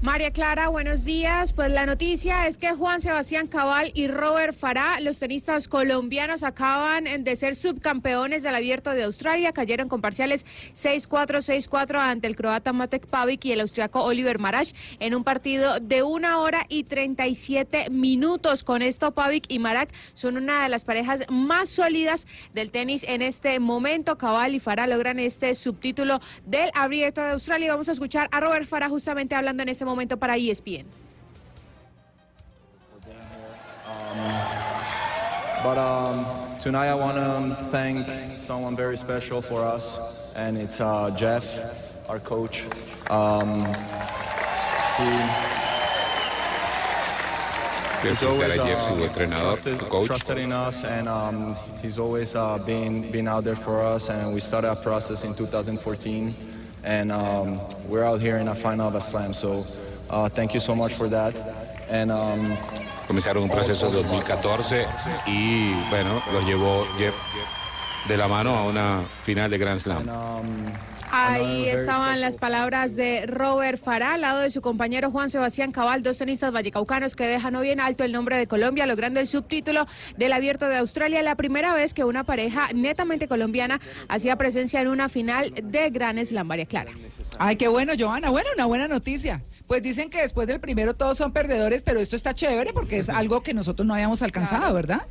[0.02, 1.54] María Clara, buenos días.
[1.54, 7.24] Pues la noticia es que Juan Sebastián Cabal y Robert Farah, los tenistas colombianos, acaban
[7.24, 9.52] de ser subcampeones del Abierto de Australia.
[9.52, 14.72] Cayeron con parciales 6-4, 6-4 ante el croata Matek Pavic y el austriaco Oliver Marash
[15.00, 18.64] en un partido de una hora y 37 minutos.
[18.64, 23.22] Con esto, Pavic y Marak son una de las parejas más sólidas del tenis en
[23.22, 24.18] este momento.
[24.18, 27.72] Cabal y Farah logran este subtítulo del Abierto de Australia.
[27.72, 30.84] Vamos a escuchar a Robert Farah justamente hablando en este momento para ESPN.
[35.62, 36.26] But um,
[36.60, 41.46] tonight I want to thank someone very special for us, and it's uh, Jeff,
[42.08, 42.62] our coach.
[43.10, 43.64] Um,
[44.98, 45.26] he-
[48.08, 49.08] he's always, a uh,
[49.40, 54.08] trusted, trusted in us, and um, he's always uh, been been out there for us.
[54.08, 56.32] And we started our process in 2014,
[56.86, 59.34] and um, we're out here in a final of a slam.
[59.34, 59.66] So
[60.08, 61.34] uh, thank you so much for that.
[61.90, 62.56] And um,
[63.06, 64.86] Comenzaron un proceso de 2014
[65.26, 67.14] y bueno, los llevó Jeff
[68.08, 70.08] de la mano a una final de Grand Slam.
[71.10, 76.02] Ahí estaban las palabras de Robert Farah, al lado de su compañero Juan Sebastián Cabal,
[76.02, 79.86] dos tenistas vallecaucanos que dejan hoy en alto el nombre de Colombia, logrando el subtítulo
[80.16, 84.88] del Abierto de Australia, la primera vez que una pareja netamente colombiana hacía presencia en
[84.88, 86.92] una final de Gran Slam, María Clara.
[87.38, 88.30] Ay, qué bueno, Joana.
[88.30, 89.42] Bueno, una buena noticia.
[89.66, 93.08] Pues dicen que después del primero todos son perdedores, pero esto está chévere porque es
[93.08, 95.02] algo que nosotros no habíamos alcanzado, ¿verdad?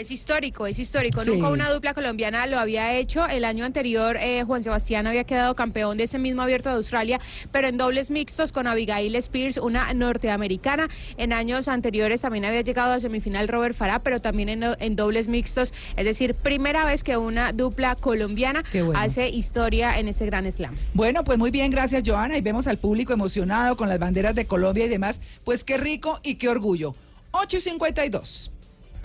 [0.00, 1.20] Es histórico, es histórico.
[1.20, 1.28] Sí.
[1.28, 3.26] Nunca una dupla colombiana lo había hecho.
[3.28, 7.20] El año anterior, eh, Juan Sebastián había quedado campeón de ese mismo abierto de Australia,
[7.52, 10.88] pero en dobles mixtos con Abigail Spears, una norteamericana.
[11.18, 15.28] En años anteriores también había llegado a semifinal Robert Farah, pero también en, en dobles
[15.28, 15.74] mixtos.
[15.98, 18.98] Es decir, primera vez que una dupla colombiana bueno.
[18.98, 20.74] hace historia en este gran slam.
[20.94, 22.38] Bueno, pues muy bien, gracias Joana.
[22.38, 25.20] Y vemos al público emocionado con las banderas de Colombia y demás.
[25.44, 26.94] Pues qué rico y qué orgullo.
[27.32, 28.50] 8 y 52.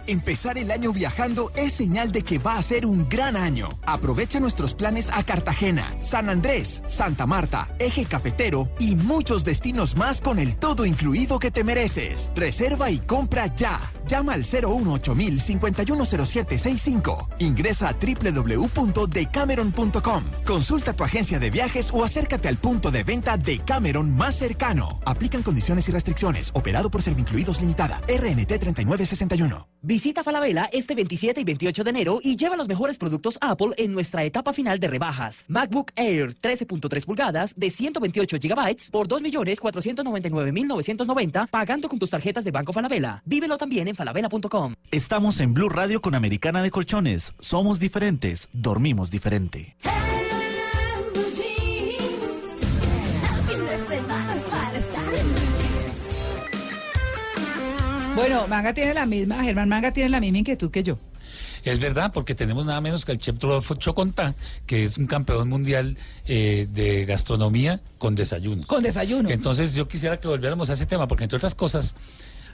[0.08, 3.70] Empezar el año viajando es señal de que va a ser un gran año.
[3.86, 10.22] Aprovecha nuestros planes a Cartagena, San Andrés, Santa Marta, Eje Cafetero y muchos destinos más
[10.22, 12.32] con el todo incluido que te mereces.
[12.36, 13.80] Reserva y compra ya.
[14.06, 20.24] Llama al 018 510765 Ingresa a www.decameron.com.
[20.46, 25.00] Consulta tu agencia de viajes o acércate al punto de venta de Cameron más cercano.
[25.06, 26.52] Aplican condiciones y restricciones.
[26.54, 28.00] Operado por Servincluidos Limitada.
[28.08, 29.68] RNT 3961.
[29.96, 33.94] Visita Falabella este 27 y 28 de enero y lleva los mejores productos Apple en
[33.94, 35.46] nuestra etapa final de rebajas.
[35.48, 42.74] MacBook Air 13.3 pulgadas de 128 GB por 2.499.990 pagando con tus tarjetas de Banco
[42.74, 43.24] Falabella.
[43.26, 44.74] Vívelo también en falabella.com.
[44.92, 47.32] Estamos en Blue Radio con Americana de Colchones.
[47.40, 49.78] Somos diferentes, dormimos diferente.
[58.16, 60.98] Bueno, Manga tiene la misma, Germán Manga tiene la misma inquietud que yo.
[61.64, 65.50] Es verdad, porque tenemos nada menos que el chef Rodolfo Chocontá, que es un campeón
[65.50, 68.66] mundial eh, de gastronomía con desayuno.
[68.68, 69.30] Con desayuno.
[69.30, 71.96] Entonces yo quisiera que volviéramos a ese tema, porque entre otras cosas,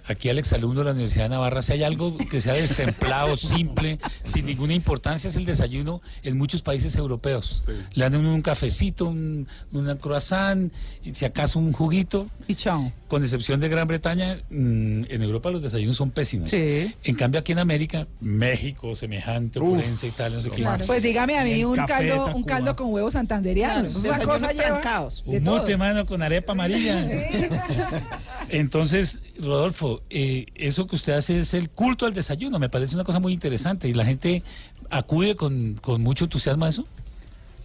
[0.06, 4.00] aquí al exalumno de la Universidad de Navarra, si hay algo que sea destemplado, simple,
[4.24, 7.64] sin ninguna importancia, es el desayuno en muchos países europeos.
[7.94, 12.30] Le dan un cafecito, un, una croissant, y si acaso un juguito.
[12.48, 12.92] Y chao.
[13.08, 16.50] Con excepción de Gran Bretaña, mm, en Europa los desayunos son pésimos.
[16.50, 16.94] Sí.
[17.04, 20.66] En cambio aquí en América, México, semejante opulencia y tal, no sé qué.
[20.88, 22.36] Pues dígame a mí un café caldo, Tacuba.
[22.36, 23.94] un caldo con huevos santanderianos.
[23.94, 27.08] Claro, desayunos cosa lleva Un mote, mano, con arepa amarilla.
[28.50, 32.60] Entonces, Rodolfo, eh, eso que usted hace es el culto al desayuno.
[32.60, 33.88] Me parece una cosa muy interesante.
[33.88, 34.44] ¿Y la gente
[34.90, 36.88] acude con, con mucho entusiasmo a eso?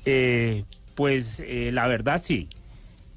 [0.04, 2.48] Eh, pues eh, la verdad sí.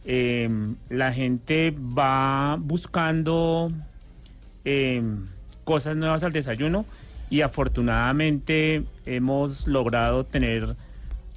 [0.06, 0.50] Eh,
[0.90, 3.72] la gente va buscando
[4.66, 5.02] eh,
[5.64, 6.86] cosas nuevas al desayuno
[7.30, 10.76] y afortunadamente hemos logrado tener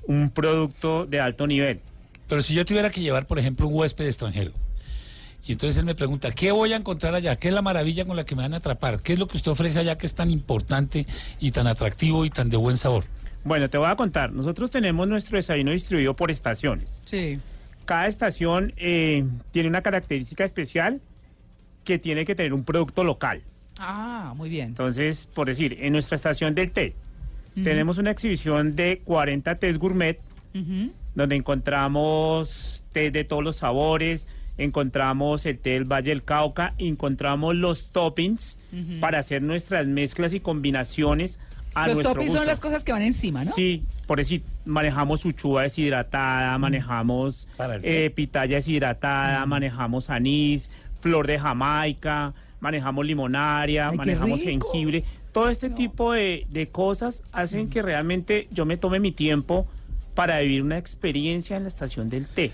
[0.06, 1.80] un producto de alto nivel.
[2.28, 4.52] Pero si yo tuviera que llevar, por ejemplo, un huésped extranjero,
[5.44, 7.36] y entonces él me pregunta, ¿qué voy a encontrar allá?
[7.36, 9.00] ¿Qué es la maravilla con la que me van a atrapar?
[9.00, 11.06] ¿Qué es lo que usted ofrece allá que es tan importante
[11.40, 13.04] y tan atractivo y tan de buen sabor?
[13.42, 14.32] Bueno, te voy a contar.
[14.32, 17.02] Nosotros tenemos nuestro desayuno distribuido por estaciones.
[17.06, 17.40] Sí.
[17.84, 21.00] Cada estación eh, tiene una característica especial
[21.82, 23.42] que tiene que tener un producto local.
[23.80, 24.68] Ah, muy bien.
[24.68, 26.94] Entonces, por decir, en nuestra estación del té,
[27.54, 30.20] tenemos una exhibición de 40 tés gourmet,
[31.14, 37.54] donde encontramos té de todos los sabores, encontramos el té del Valle del Cauca, encontramos
[37.56, 38.58] los toppings
[39.00, 41.38] para hacer nuestras mezclas y combinaciones
[41.74, 42.38] a Los nuestro toppings gusto.
[42.40, 43.52] son las cosas que van encima, ¿no?
[43.54, 47.48] Sí, por decir, manejamos uchuva deshidratada, manejamos
[47.82, 55.02] eh, pitaya deshidratada, manejamos anís, flor de Jamaica, manejamos limonaria, Ay, manejamos jengibre.
[55.32, 59.66] Todo este tipo de, de cosas hacen que realmente yo me tome mi tiempo
[60.14, 62.52] para vivir una experiencia en la estación del té.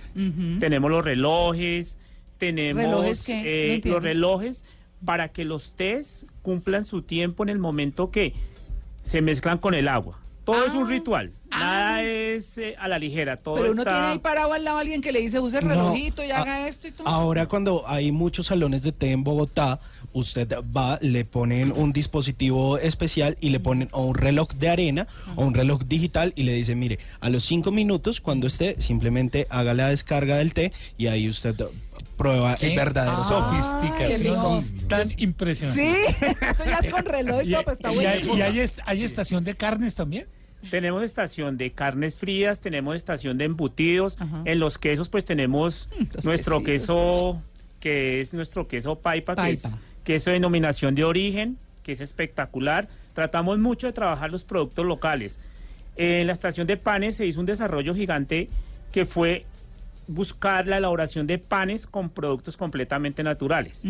[0.60, 1.98] Tenemos los relojes,
[2.38, 3.28] tenemos ¿Relojes?
[3.28, 4.64] No eh, los relojes
[5.04, 8.32] para que los tés cumplan su tiempo en el momento que
[9.02, 10.18] se mezclan con el agua.
[10.44, 13.58] Todo es un ritual, nada es eh, a la ligera, todo Ah.
[13.60, 13.92] Pero uno está...
[13.92, 16.30] tiene ahí parado al lado a alguien que le dice, use el No, relojito y
[16.30, 17.06] a- haga esto y todo.
[17.06, 19.78] Ahora cuando hay muchos salones de té en Bogotá,
[20.18, 25.06] usted va, le ponen un dispositivo especial y le ponen o un reloj de arena
[25.36, 29.46] o un reloj digital y le dicen, mire, a los cinco minutos cuando esté, simplemente
[29.50, 31.54] haga la descarga del té y ahí usted
[32.16, 35.80] prueba el verdadero sofisticación qué tan impresionante.
[35.80, 36.26] Sí,
[36.66, 38.28] ya es con reloj y pues está y hay-.
[38.36, 40.26] ¿Y hay, est- hay estación de carnes también?
[40.70, 44.18] Tenemos estación de carnes frías, tenemos estación de embutidos.
[44.44, 47.42] En los quesos, pues tenemos los nuestro quesitos, queso,
[47.78, 49.62] que es nuestro queso paipa, que es
[50.08, 50.14] Paipa.
[50.14, 52.88] queso de denominación de origen, que es espectacular.
[53.14, 55.38] Tratamos mucho de trabajar los productos locales.
[55.96, 58.48] En la estación de panes se hizo un desarrollo gigante
[58.92, 59.44] que fue
[60.06, 63.84] buscar la elaboración de panes con productos completamente naturales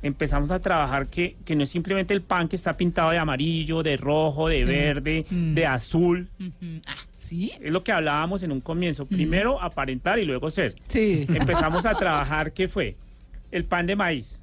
[0.00, 3.82] empezamos a trabajar que, que no es simplemente el pan que está pintado de amarillo,
[3.82, 4.64] de rojo, de Sí.
[4.64, 5.54] verde, Mm.
[5.54, 6.28] de azul.
[6.86, 7.50] Ah, ¿sí?
[7.60, 9.06] Es lo que hablábamos en un comienzo.
[9.06, 10.76] Primero aparentar y luego ser.
[10.86, 11.26] Sí.
[11.28, 12.94] Empezamos a trabajar, ¿qué fue?
[13.50, 14.40] El pan de maíz.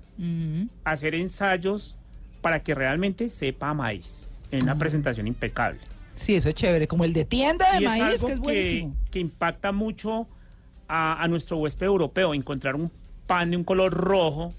[0.84, 1.96] Hacer ensayos
[2.42, 4.32] para que realmente sepa maíz.
[4.52, 4.78] En una Ah.
[4.78, 5.80] presentación impecable.
[6.16, 8.40] Sí, eso es chévere, como el de tienda de Y es maíz, algo que es
[8.40, 8.96] buenísimo.
[9.12, 10.28] que impacta mucho
[10.88, 12.34] a, a nuestro huésped europeo.
[12.34, 12.92] Encontrar un
[13.28, 14.54] pan de un color rojo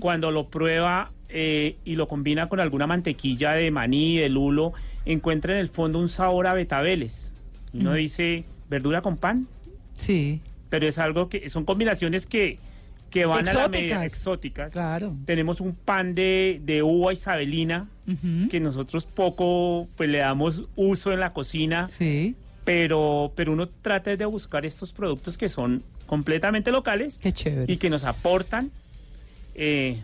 [0.00, 4.72] cuando lo prueba eh, y lo combina con alguna mantequilla de maní, de lulo,
[5.06, 7.32] encuentra en el fondo un sabor a betabeles.
[7.72, 9.46] Uno dice, ¿verdura con pan?
[9.96, 10.40] Sí.
[10.68, 12.58] Pero es algo que son combinaciones que,
[13.12, 14.04] que van a la medida Exóticas.
[14.04, 14.72] exóticas.
[14.72, 15.14] Claro.
[15.26, 18.48] Tenemos un pan de, de uva isabelina Ujú.
[18.50, 22.34] que nosotros poco pues le damos uso en la cocina, Sí.
[22.64, 27.70] pero, pero uno trata de buscar estos productos que son completamente locales Qué chévere.
[27.72, 28.70] y que nos aportan
[29.54, 30.00] eh,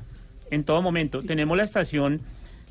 [0.51, 1.23] en todo momento.
[1.23, 2.21] Tenemos la estación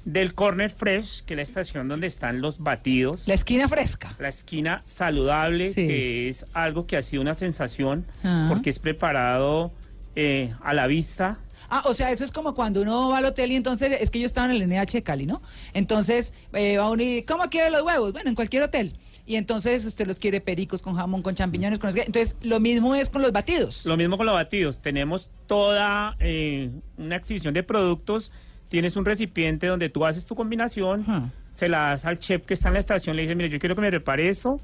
[0.05, 3.27] del Corner Fresh, que es la estación donde están los batidos.
[3.27, 4.15] La esquina fresca.
[4.19, 5.87] La esquina saludable, Sí.
[5.87, 8.45] que es algo que ha sido una sensación Ah.
[8.49, 9.71] porque es preparado
[10.19, 11.37] eh, a la vista.
[11.69, 14.19] Ah, o sea, eso es como cuando uno va al hotel y entonces, es que
[14.19, 15.43] yo estaba en el NH de Cali, ¿no?
[15.73, 18.13] Entonces, eh, va uno y, ¿cómo quiere los huevos?
[18.13, 18.93] Bueno, en cualquier hotel.
[19.27, 21.93] Y entonces usted los quiere pericos, con jamón, con champiñones, con...
[21.93, 22.01] qué.
[22.01, 23.85] Entonces, lo mismo es con los batidos.
[23.85, 24.81] Lo mismo con los batidos.
[24.81, 28.31] Tenemos toda eh, una exhibición de productos.
[28.69, 31.31] Tienes un recipiente donde tú haces tu combinación.
[31.57, 33.73] Se la das al chef que está en la estación, le dice, mire, yo quiero
[33.73, 34.61] que me prepare esto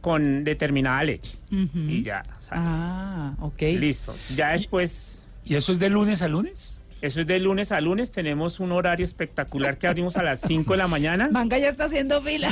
[0.00, 1.36] con determinada leche.
[1.50, 2.62] Y ya, sale.
[2.64, 3.60] Ah, ok.
[3.78, 4.14] listo.
[4.34, 5.26] Ya después...
[5.44, 6.80] ¿Y eso es de lunes a lunes?
[7.02, 8.10] Eso es de lunes a lunes.
[8.10, 11.28] Tenemos un horario espectacular que abrimos a las 5 de la mañana.
[11.32, 12.50] Manga ya está haciendo fila.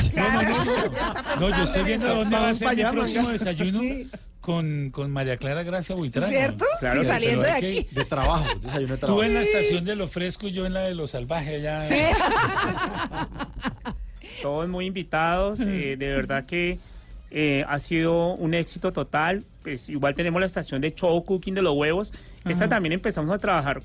[1.40, 4.10] No, yo estoy viendo dónde va a ser mi próximo desayuno Sí.
[4.48, 6.32] Con, con María Clara Gracia Buitrago.
[6.32, 6.64] ¿Cierto?
[6.80, 7.86] Claro, sí, saliendo de que- aquí.
[7.94, 10.80] De trabajo, desayuno de Tú en la estación de lo fresco y yo en la
[10.84, 11.82] de lo salvaje allá.
[11.82, 11.96] Sí.
[14.42, 15.60] Todos muy invitados.
[15.60, 16.78] eh, de verdad que
[17.30, 19.44] eh, ha sido un éxito total.
[19.62, 22.14] Pues igual tenemos la estación de show cooking de los huevos.
[22.46, 22.68] Esta Ajá.
[22.76, 23.82] también empezamos a trabajar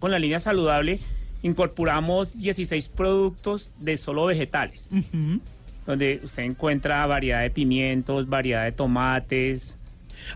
[0.00, 1.00] con la línea saludable.
[1.42, 4.90] Incorporamos 16 productos de solo vegetales,
[5.86, 9.78] donde usted encuentra variedad de pimientos, variedad de tomates.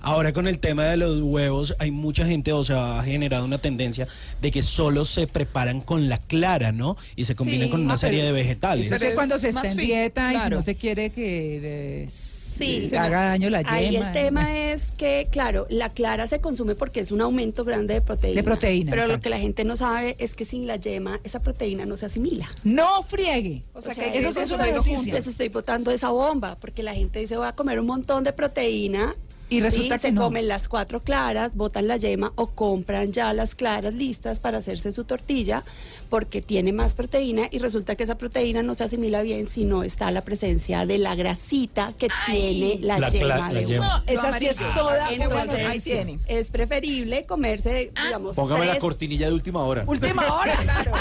[0.00, 3.58] Ahora con el tema de los huevos, hay mucha gente, o sea, ha generado una
[3.58, 4.06] tendencia
[4.40, 6.96] de que solo se preparan con la clara, ¿no?
[7.16, 8.92] Y se combinan Sí, con una serie pero- de vegetales.
[9.00, 11.60] Que cuando se más está en dieta y si no se quiere que...
[11.60, 13.72] de- Sí, se haga daño la yema.
[13.72, 17.94] Ahí el tema es que, claro, la clara se consume porque es un aumento grande
[17.94, 18.34] de proteína.
[18.34, 21.40] De proteína, Pero lo que la gente no sabe es que sin la yema esa
[21.40, 22.48] proteína no se asimila.
[22.64, 23.62] No friegue.
[23.74, 25.14] O sea, O sea, que eso es una noticia.
[25.14, 28.32] Les estoy botando esa bomba porque la gente dice voy a comer un montón de
[28.32, 29.14] proteína.
[29.50, 30.22] Y resulta sí, que se no.
[30.22, 34.92] comen las cuatro claras, botan la yema o compran ya las claras listas para hacerse
[34.92, 35.64] su tortilla
[36.10, 39.82] porque tiene más proteína y resulta que esa proteína no se asimila bien si no
[39.84, 43.86] está la presencia de la grasita que tiene la, La yema de yema.
[43.86, 43.96] uno.
[43.98, 45.06] No, esa sí es toda.
[45.06, 46.18] Ah, Entonces, ahí tiene.
[46.26, 49.84] es preferible comerse, digamos, Póngame la cortinilla de última hora.
[49.86, 50.54] Última hora.
[50.68, 50.92] Claro.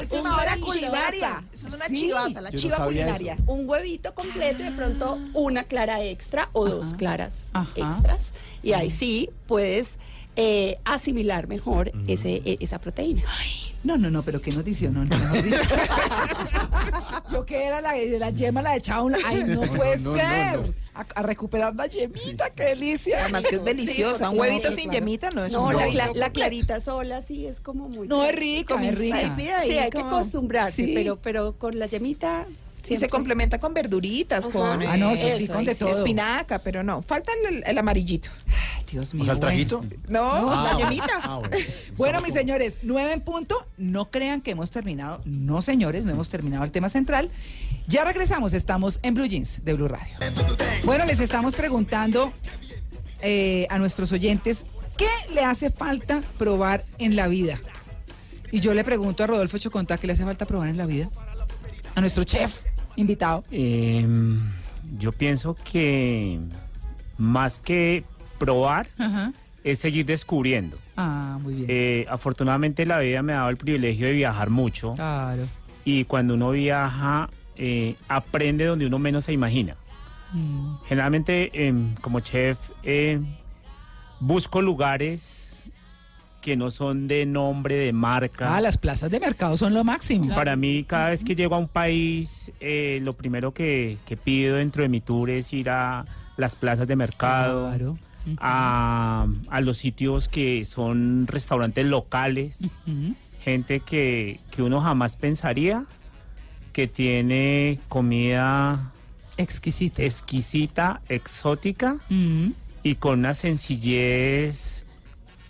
[0.00, 1.44] Es Esa es una hora culinaria.
[1.52, 1.94] Eso es una Sí.
[2.02, 3.36] chivaza, la no chiva culinaria.
[3.46, 7.70] un huevito completo y de pronto una clara extra o dos claras Ajá.
[7.88, 8.34] Extras.
[8.62, 9.96] Y ahí sí puedes
[10.36, 13.22] eh, asimilar mejor ese, e- esa proteína.
[13.84, 15.56] No, no, no, pero qué noticia, no, no, dicho.
[17.32, 19.18] Yo que era la, la yema, la echaba una.
[19.24, 20.58] Ay, no puede no, no, ser.
[20.60, 20.74] no.
[20.94, 23.22] A, a recuperar la yemita, qué delicia.
[23.22, 24.30] Además que es deliciosa.
[24.30, 24.98] Un huevito sin claro.
[24.98, 28.06] yemita no es No, un la, cla- la clarita sola sí es como muy...
[28.06, 29.32] No, es rica, es ahí
[29.66, 30.92] Sí, hay que acostumbrarse, Sí.
[30.94, 32.46] pero, pero con la yemita...
[32.84, 34.52] Y se siempre- complementa con verduritas, Ajá.
[34.52, 35.88] con Ah, no, eso sí, eso, con de y todo.
[35.88, 37.00] espinaca, pero no.
[37.02, 38.28] Falta el, el amarillito.
[38.46, 39.22] Ay, Dios mío.
[39.22, 39.40] O sea, el bueno.
[39.40, 39.84] traguito.
[40.08, 40.20] No,
[40.50, 41.12] Ah, la yemita.
[41.22, 41.56] ah, bueno.
[41.96, 43.66] Bueno, mis señores, nueve en punto.
[43.78, 45.20] No crean que hemos terminado.
[45.24, 47.30] No, señores, no hemos terminado el tema central.
[47.86, 50.14] Ya regresamos, estamos en Blue Jeans de Blue Radio.
[50.84, 52.32] Bueno, les estamos preguntando
[53.22, 54.64] eh, a nuestros oyentes
[54.96, 57.58] qué le hace falta probar en la vida.
[58.50, 61.08] Y yo le pregunto a Rodolfo Choconta qué le hace falta probar en la vida.
[61.94, 62.60] A nuestro chef
[62.96, 63.44] invitado.
[63.50, 64.40] Em,
[64.98, 66.38] yo pienso que
[67.18, 68.04] más que
[68.38, 69.32] probar Ajá.
[69.62, 70.76] es seguir descubriendo.
[70.96, 71.66] Ah, muy bien.
[71.68, 75.46] Eh, afortunadamente la vida me ha dado el privilegio de viajar mucho Claro.
[75.84, 79.76] y cuando uno viaja eh, aprende donde uno menos se imagina.
[80.32, 80.74] Mm.
[80.88, 83.20] Generalmente em, como chef eh,
[84.20, 85.43] busco lugares
[86.44, 88.54] que no son de nombre, de marca.
[88.54, 90.34] Ah, las plazas de mercado son lo máximo.
[90.34, 94.56] Para mí, cada vez que llego a un país, eh, lo primero que, que pido
[94.56, 96.04] dentro de mi tour es ir a
[96.36, 97.98] las plazas de mercado, Claro.
[98.40, 102.78] a, a los sitios que son restaurantes locales,
[103.42, 105.84] gente que, que uno jamás pensaría
[106.72, 108.90] que tiene comida
[109.36, 110.02] Exquisito.
[110.02, 111.96] exquisita, exótica
[112.82, 114.73] y con una sencillez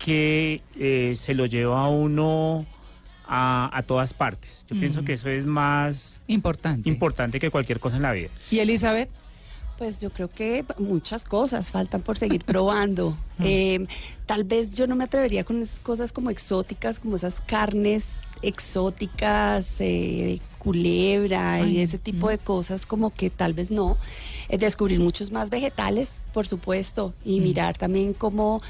[0.05, 2.67] que eh, se lo lleva a uno
[3.27, 4.67] a, a todas partes.
[4.69, 6.89] Yo pienso que eso es más Importante.
[6.91, 8.29] importante que cualquier cosa en la vida.
[8.51, 9.09] ¿Y Elizabeth?
[9.79, 13.17] Pues yo creo que muchas cosas faltan por seguir probando.
[13.41, 13.87] Eh,
[14.27, 18.05] tal vez yo no me atrevería con esas cosas como exóticas, como esas carnes
[18.43, 23.97] exóticas, eh, culebra Ay, y ese tipo de cosas, como que tal vez no.
[24.49, 28.61] Eh, descubrir muchos más vegetales, por supuesto, y mirar también cómo,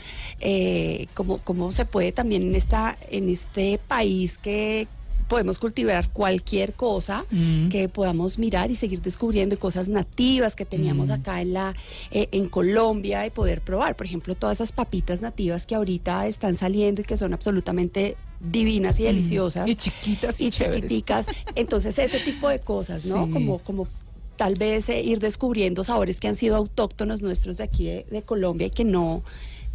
[0.41, 4.87] eh, cómo, cómo se puede también en, esta, en este país que
[5.29, 7.69] podemos cultivar cualquier cosa Mm.
[7.71, 11.13] que podamos mirar y seguir descubriendo cosas nativas que teníamos Mm.
[11.13, 11.75] acá en la
[12.11, 16.57] eh, en Colombia y poder probar, por ejemplo, todas esas papitas nativas que ahorita están
[16.57, 18.17] saliendo y que son absolutamente
[18.51, 19.71] divinas y deliciosas Mm.
[19.71, 21.27] Y chiquitas y, y chiquiticas.
[21.55, 23.27] Entonces, ese tipo de cosas, ¿no?
[23.27, 23.33] Sí.
[23.33, 23.89] Como como
[24.37, 28.23] tal vez eh, ir descubriendo sabores que han sido autóctonos nuestros de aquí de, de
[28.23, 29.23] Colombia y que no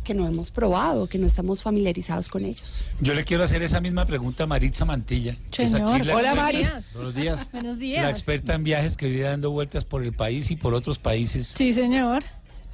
[0.03, 2.82] que no hemos probado, que no estamos familiarizados con ellos.
[3.01, 5.36] Yo le quiero hacer esa misma pregunta a Maritza Mantilla.
[5.51, 6.67] que es aquí la Hola, experta- Mari.
[6.95, 7.49] Buenos días.
[7.51, 8.09] Buenos La días.
[8.09, 11.47] experta en viajes que vive dando vueltas por el país y por otros países.
[11.47, 12.24] Sí, señor.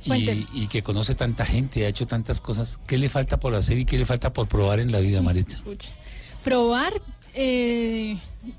[0.06, 2.80] Y, que conoce tanta gente, ha hecho tantas cosas.
[2.88, 5.58] ¿Qué le falta por hacer y qué le falta por probar en la vida, Maritza?
[5.58, 5.90] Escuche.
[6.44, 6.94] Probar
[7.34, 8.18] eh,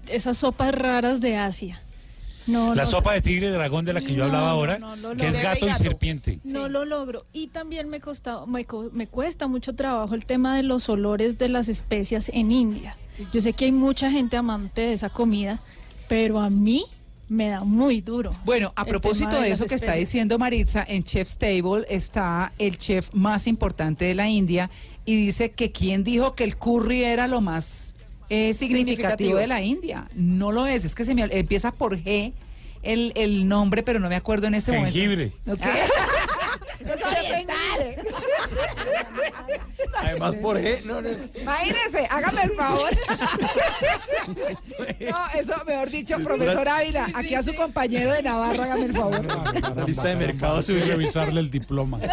[0.08, 1.80] esas sopas raras de Asia.
[2.46, 4.94] No, La no, sopa de tigre y dragón de la que yo hablaba ahora, no,
[4.94, 6.38] no, que es gato y serpiente.
[6.44, 7.26] No lo logro.
[7.32, 11.38] Y también me, costa, me, co- me cuesta mucho trabajo el tema de los olores
[11.38, 12.96] de las especias en India.
[13.32, 15.58] Yo sé que hay mucha gente amante de esa comida,
[16.08, 16.84] pero a mí
[17.28, 18.30] me da muy duro.
[18.44, 23.08] Bueno, a propósito de eso que está diciendo Maritza, en Chef's Table está el chef
[23.12, 24.70] más importante de la India
[25.04, 27.94] y dice que quien dijo que el curry era lo más
[28.28, 29.38] eh, significativo, Significativo.
[29.38, 30.08] de la India.
[30.14, 32.32] No lo es, es que se me empieza por G
[32.82, 35.32] el, el nombre, pero no me acuerdo en este Jengibre.
[35.44, 35.66] momento.
[35.66, 35.74] ¿Ok?
[36.80, 37.56] Eso es oriental.
[39.98, 41.08] Además, por G, no, no.
[41.40, 42.90] Imagínese, hágame el favor.
[45.00, 49.26] No, eso, mejor dicho, profesor Ávila, aquí a su compañero de Navarra, hágame el favor.
[49.54, 50.84] Esa lista de mercado suya.
[50.84, 52.00] revisarle el diploma.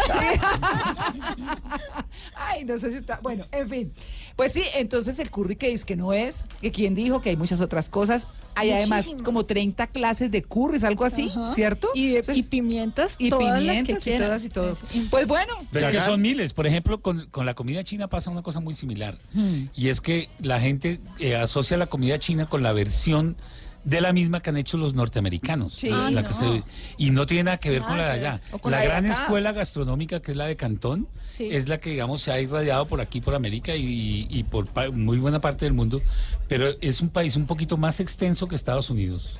[2.36, 3.18] Ay, no sé si está.
[3.22, 3.92] Bueno, en fin.
[4.36, 7.36] Pues sí, entonces el curry que dice que no es, que quien dijo que hay
[7.36, 8.26] muchas otras cosas.
[8.56, 9.24] Hay además Muchísimas.
[9.24, 11.52] como 30 clases de curries, algo así, Ajá.
[11.54, 11.88] ¿cierto?
[11.92, 14.26] Y, de- Entonces- y pimientas, y todas las que pimientas y quieran.
[14.28, 14.76] todas y todo.
[15.10, 16.52] Pues bueno, Pero es que son miles.
[16.52, 19.18] Por ejemplo, con, con la comida china pasa una cosa muy similar.
[19.32, 19.64] Hmm.
[19.74, 23.36] Y es que la gente eh, asocia la comida china con la versión
[23.84, 25.74] de la misma que han hecho los norteamericanos.
[25.74, 25.88] Sí.
[25.90, 26.28] La- Ay, la no.
[26.28, 26.62] que se-
[26.98, 28.40] y no tiene nada que ver con la de allá.
[28.64, 29.14] La la de gran acá.
[29.22, 31.48] escuela gastronómica, que es la de Cantón, Sí.
[31.50, 35.18] es la que, digamos, se ha irradiado por aquí, por América y, y por muy
[35.18, 36.00] buena parte del mundo.
[36.48, 39.36] Pero es un país un poquito más extenso que Estados Unidos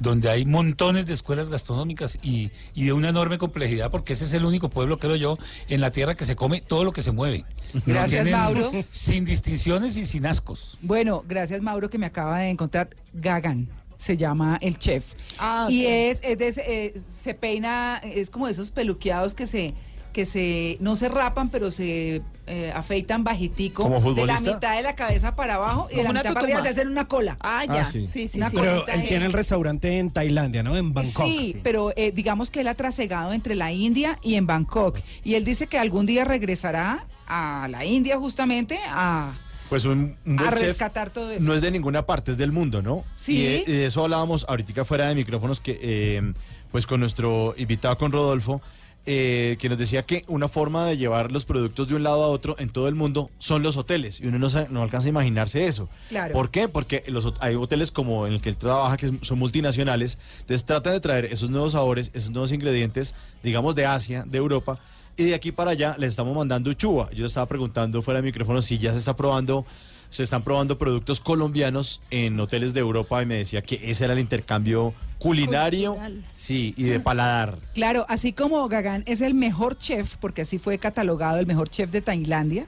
[0.00, 4.32] donde hay montones de escuelas gastronómicas y, y de una enorme complejidad, porque ese es
[4.32, 7.12] el único pueblo, creo yo, en la tierra que se come todo lo que se
[7.12, 7.44] mueve.
[7.84, 8.70] Gracias, tienen Mauro.
[8.90, 10.78] Sin distinciones y sin ascos.
[10.82, 13.68] Bueno, gracias Mauro que me acaba de encontrar Gagan.
[13.98, 15.04] Se llama el chef.
[15.38, 19.46] Ah, Y es, es de ese, eh, se peina, es como de esos peluqueados que
[19.46, 19.72] se,
[20.12, 23.82] que se, no se rapan, pero se eh, afeitan bajitico.
[23.84, 26.62] ¿Como De la mitad de la cabeza para abajo y de la mitad para arriba
[26.62, 27.38] se hacen una cola.
[27.40, 27.84] Ah, Ah, ya.
[27.86, 28.06] sí.
[28.06, 28.50] sí, sí, sí.
[28.54, 30.76] Pero él tiene el restaurante en Tailandia, ¿no?
[30.76, 31.26] En Bangkok.
[31.26, 35.00] Sí, pero eh, digamos que él ha trasegado entre la India y en Bangkok.
[35.24, 39.32] Y él dice que algún día regresará a la India justamente a,
[39.68, 41.44] Pues un, un a chef rescatar todo eso.
[41.44, 43.04] no es de ninguna parte, es del mundo, ¿no?
[43.16, 43.38] Sí.
[43.38, 46.32] Y de, y de eso hablábamos ahorita fuera de micrófonos, que eh,
[46.70, 48.62] pues con nuestro invitado, con Rodolfo,
[49.08, 52.26] eh, que nos decía que una forma de llevar los productos de un lado a
[52.26, 54.20] otro en todo el mundo son los hoteles.
[54.20, 55.88] Y uno no, no alcanza a imaginarse eso.
[56.08, 56.34] Claro.
[56.34, 56.66] ¿Por qué?
[56.66, 60.94] Porque los, hay hoteles como en el que él trabaja, que son multinacionales, entonces tratan
[60.94, 63.14] de traer esos nuevos sabores, esos nuevos ingredientes,
[63.44, 64.76] digamos, de Asia, de Europa,
[65.16, 67.10] y de aquí para allá les estamos mandando chuba.
[67.10, 69.64] Yo le estaba preguntando fuera de micrófono si ya se está probando,
[70.10, 74.12] se están probando productos colombianos en hoteles de Europa y me decía que ese era
[74.12, 76.24] el intercambio culinario, Cultural.
[76.36, 77.58] sí, y de paladar.
[77.74, 81.90] Claro, así como Gagán es el mejor chef, porque así fue catalogado el mejor chef
[81.90, 82.66] de Tailandia,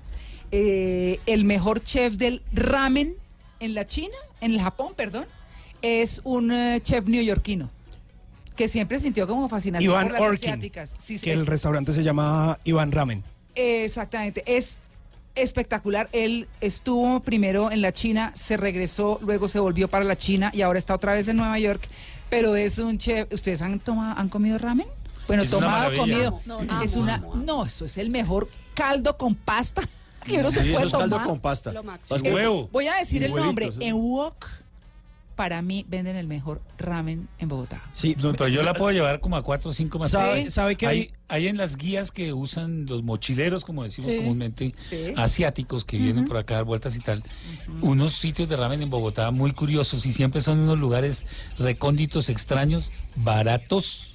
[0.50, 3.14] eh, el mejor chef del ramen
[3.60, 5.26] en la China, en el Japón, perdón,
[5.82, 7.70] es un eh, chef neoyorquino
[8.58, 10.94] que siempre sintió como fascinación Iván por las Orkin, asiáticas.
[10.98, 13.22] Sí, que es- el restaurante se llama Iván Ramen.
[13.54, 14.78] Exactamente, es
[15.36, 16.08] espectacular.
[16.12, 20.62] Él estuvo primero en la China, se regresó, luego se volvió para la China y
[20.62, 21.88] ahora está otra vez en Nueva York.
[22.30, 23.32] Pero es un chef.
[23.32, 24.86] ¿Ustedes han tomado, han comido ramen?
[25.28, 26.40] Bueno, Es tomado, comido.
[26.44, 27.42] No, no, es amo, una, amo, amo.
[27.44, 29.82] no, eso es el mejor caldo con pasta
[30.26, 31.26] que uno se Sí, eso puede es caldo tomar.
[31.26, 31.72] con pasta.
[31.72, 32.18] Lo máximo.
[32.34, 32.68] Huevo.
[32.72, 33.70] Voy a decir Y el nombre.
[33.80, 34.44] En Wok,
[35.38, 37.80] para mí venden el mejor ramen en Bogotá.
[37.92, 40.10] Sí, No, pero yo la puedo llevar como a cuatro o cinco más.
[40.10, 40.50] ¿Sabe, Sí.
[40.50, 41.10] sabe que hay, hay?
[41.28, 44.16] hay en las guías que usan los mochileros, como decimos Sí.
[44.16, 45.14] comúnmente, Sí.
[45.16, 47.22] asiáticos que vienen por acá a dar vueltas y tal,
[47.80, 51.24] unos sitios de ramen en Bogotá muy curiosos y siempre son unos lugares
[51.56, 54.12] recónditos, extraños, baratos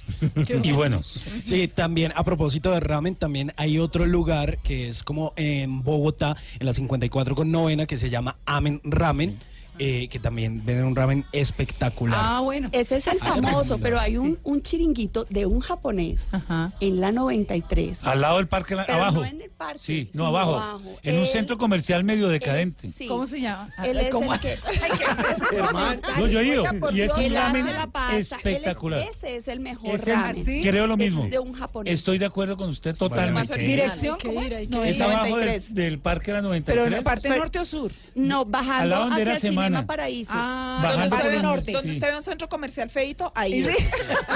[0.62, 1.22] y buenos.
[1.46, 6.36] Sí, también a propósito de ramen, también hay otro lugar que es como en Bogotá,
[6.58, 9.38] en la 54 con novena, que se llama Amen Ramen,
[9.78, 12.18] eh, que también venden un ramen espectacular.
[12.22, 12.68] Ah, bueno.
[12.72, 14.38] Ese es el Ah, famoso, pero hay un, sí.
[14.44, 16.72] un chiringuito de un japonés Ajá.
[16.80, 18.04] en la 93.
[18.04, 19.16] Al lado del parque, la- Pero abajo.
[19.20, 20.54] no en el parque, Sí, no, abajo.
[20.56, 20.80] abajo.
[21.02, 22.90] En un centro comercial medio es- decadente.
[22.96, 23.06] sí.
[23.06, 23.68] ¿Cómo se llama?
[23.84, 24.32] Él es ¿Cómo?
[24.34, 24.56] el que...
[26.18, 26.64] No, yo he ido.
[26.92, 27.66] Y es un ramen.
[27.68, 27.76] Él
[28.18, 29.00] es- espectacular.
[29.10, 30.44] ese es el mejor Es el- ramen.
[30.44, 30.60] ¿Sí?
[30.62, 31.26] Creo lo Es mismo.
[31.26, 31.94] de un japonés.
[31.94, 33.56] Estoy de acuerdo con usted totalmente.
[33.58, 34.68] Dirección, ¿cómo es?
[34.68, 34.84] No.
[34.84, 35.74] Es abajo del, 93.
[35.74, 36.74] del parque de la 93.
[36.74, 37.92] Pero en la parte norte o sur.
[38.14, 40.32] No, Al bajando lado donde hacia era el Cinema Paraíso.
[40.34, 41.72] Ah, Bajando por el norte.
[41.72, 41.94] Donde Sí.
[41.96, 43.62] usted ve un centro comercial feito, ahí.
[43.64, 43.70] Sí.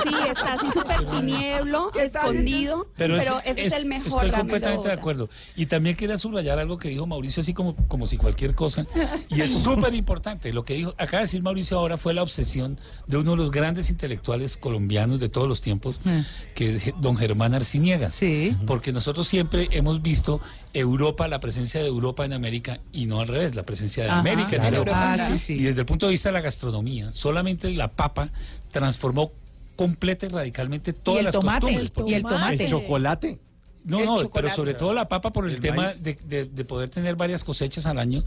[0.03, 5.29] Sí, está así súper tinieblo, escondido, pero, ese es, el mejor Estoy completamente de acuerdo.
[5.57, 8.87] Y también quería subrayar algo que dijo Mauricio, así como, como si cualquier cosa.
[9.29, 10.53] Y es súper importante.
[10.53, 13.51] Lo que dijo, acaba de decir Mauricio ahora fue la obsesión de uno de los
[13.51, 16.21] grandes intelectuales colombianos de todos los tiempos, Mm.
[16.55, 18.15] que es don Germán Arciniegas.
[18.15, 18.57] Sí.
[18.67, 20.41] Porque nosotros siempre hemos visto
[20.75, 24.21] Europa, la presencia de Europa en América y no al revés, la presencia de Ajá,
[24.21, 24.77] América en claro.
[24.79, 25.15] Europa.
[25.15, 25.53] Ah, sí, sí.
[25.55, 28.31] Y desde el punto de vista de la gastronomía, solamente la papa
[28.71, 29.33] transformó
[29.77, 31.93] completa y radicalmente todas las tomate, costumbres.
[31.97, 32.65] el y el tomate.
[32.65, 33.39] El chocolate.
[33.85, 36.65] no, El no, pero sobre todo la papa por el, El tema de, de- de
[36.65, 38.23] poder tener varias cosechas al año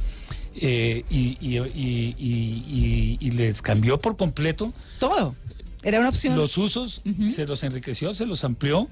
[0.56, 5.36] eh, y, y- y- y- y- y les cambió por completo Todo.
[5.84, 6.36] Era una opción.
[6.36, 8.88] los usos, se los enriqueció, se los amplió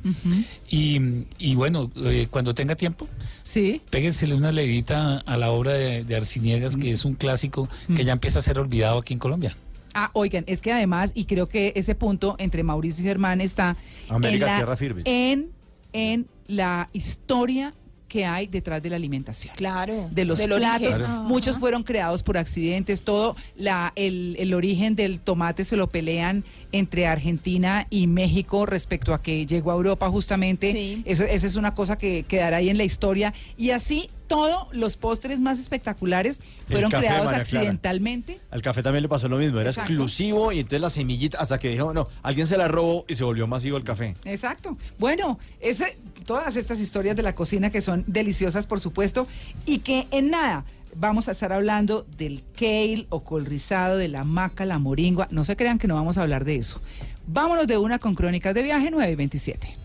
[0.70, 1.00] y,
[1.38, 3.08] y bueno, eh, cuando tenga tiempo,
[3.44, 3.82] Sí.
[3.90, 8.14] péguensele una leidita a la obra de, de Arciniegas, que es un clásico que ya
[8.14, 9.56] empieza a ser olvidado aquí en Colombia.
[9.94, 13.76] Ah, oigan, es que además, y creo que ese punto entre Mauricio y Germán está
[14.08, 15.02] América, en, la, tierra firme.
[15.06, 15.50] en,
[15.94, 17.74] en la historia
[18.08, 19.54] que hay detrás de la alimentación.
[19.56, 20.08] Claro.
[20.12, 21.00] de los del platos.
[21.26, 23.04] Muchos fueron creados por accidentes.
[23.04, 29.14] Todo la, el, el origen del tomate se lo pelean entre Argentina y México respecto
[29.14, 30.72] a que llegó a Europa justamente.
[30.72, 31.02] Sí.
[31.06, 33.34] Eso- esa es una cosa que quedará ahí en la historia.
[33.58, 36.40] Y así todos los postres más espectaculares
[36.70, 38.40] fueron creados accidentalmente.
[38.52, 39.92] Al café también le pasó lo mismo, era Exacto.
[39.92, 43.24] exclusivo y entonces la semillita, hasta que dijo, no, alguien se la robó y se
[43.24, 44.14] volvió masivo el café.
[44.26, 44.78] Exacto.
[45.00, 49.28] Bueno, ese, todas estas historias de la cocina que son deliciosas, por supuesto,
[49.66, 50.64] y que en nada
[51.00, 55.28] vamos a estar hablando del kale o col rizado, de la maca, la moringua.
[55.32, 56.82] No se crean que no vamos a hablar de eso.
[57.26, 59.76] Vámonos de una con Crónicas de Viaje 9 y 27.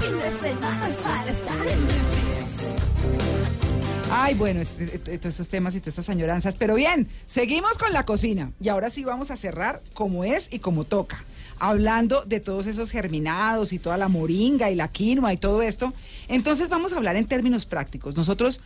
[0.00, 4.10] fin de semana es para estar en blue jeans.
[4.10, 6.54] Ay, bueno, es- es- todos estos temas y todas estas añoranzas.
[6.56, 8.52] Pero bien, seguimos con la cocina.
[8.60, 11.24] Y ahora sí vamos a cerrar como es y como toca.
[11.60, 15.92] Hablando de todos esos germinados y toda la moringa y la quinoa y todo esto.
[16.28, 18.16] Entonces vamos a hablar en términos prácticos.
[18.16, 18.60] Nosotros,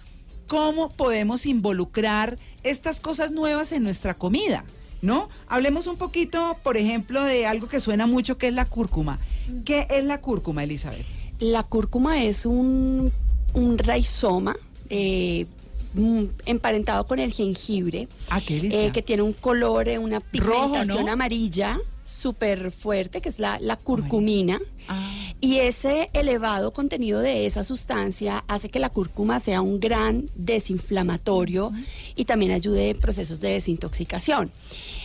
[0.46, 4.64] ¿cómo podemos involucrar estas cosas nuevas en nuestra comida?
[5.00, 5.28] ¿No?
[5.48, 9.18] Hablemos un poquito, por ejemplo, de algo que suena mucho, que es la cúrcuma.
[9.64, 11.04] ¿Qué es la cúrcuma, Elizabeth?
[11.40, 13.10] La cúrcuma es un,
[13.54, 14.54] un rizoma
[14.90, 15.46] eh,
[15.94, 18.06] mm, emparentado con el jengibre,
[18.46, 18.86] delicia.
[18.86, 21.12] eh, que tiene un color, eh, una Rojo, pigmentación ¿no?
[21.12, 24.60] amarilla súper fuerte, que es la, la curcumina.
[24.88, 25.10] Ah.
[25.40, 31.72] Y ese elevado contenido de esa sustancia hace que la cúrcuma sea un gran desinflamatorio
[32.14, 34.52] y también ayude en procesos de desintoxicación.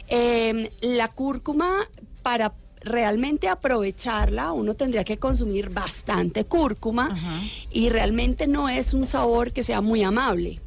[0.07, 1.89] Eh, la cúrcuma,
[2.21, 7.17] para realmente aprovecharla, uno tendría que consumir bastante cúrcuma
[7.71, 10.61] y realmente no es un sabor que sea muy amable.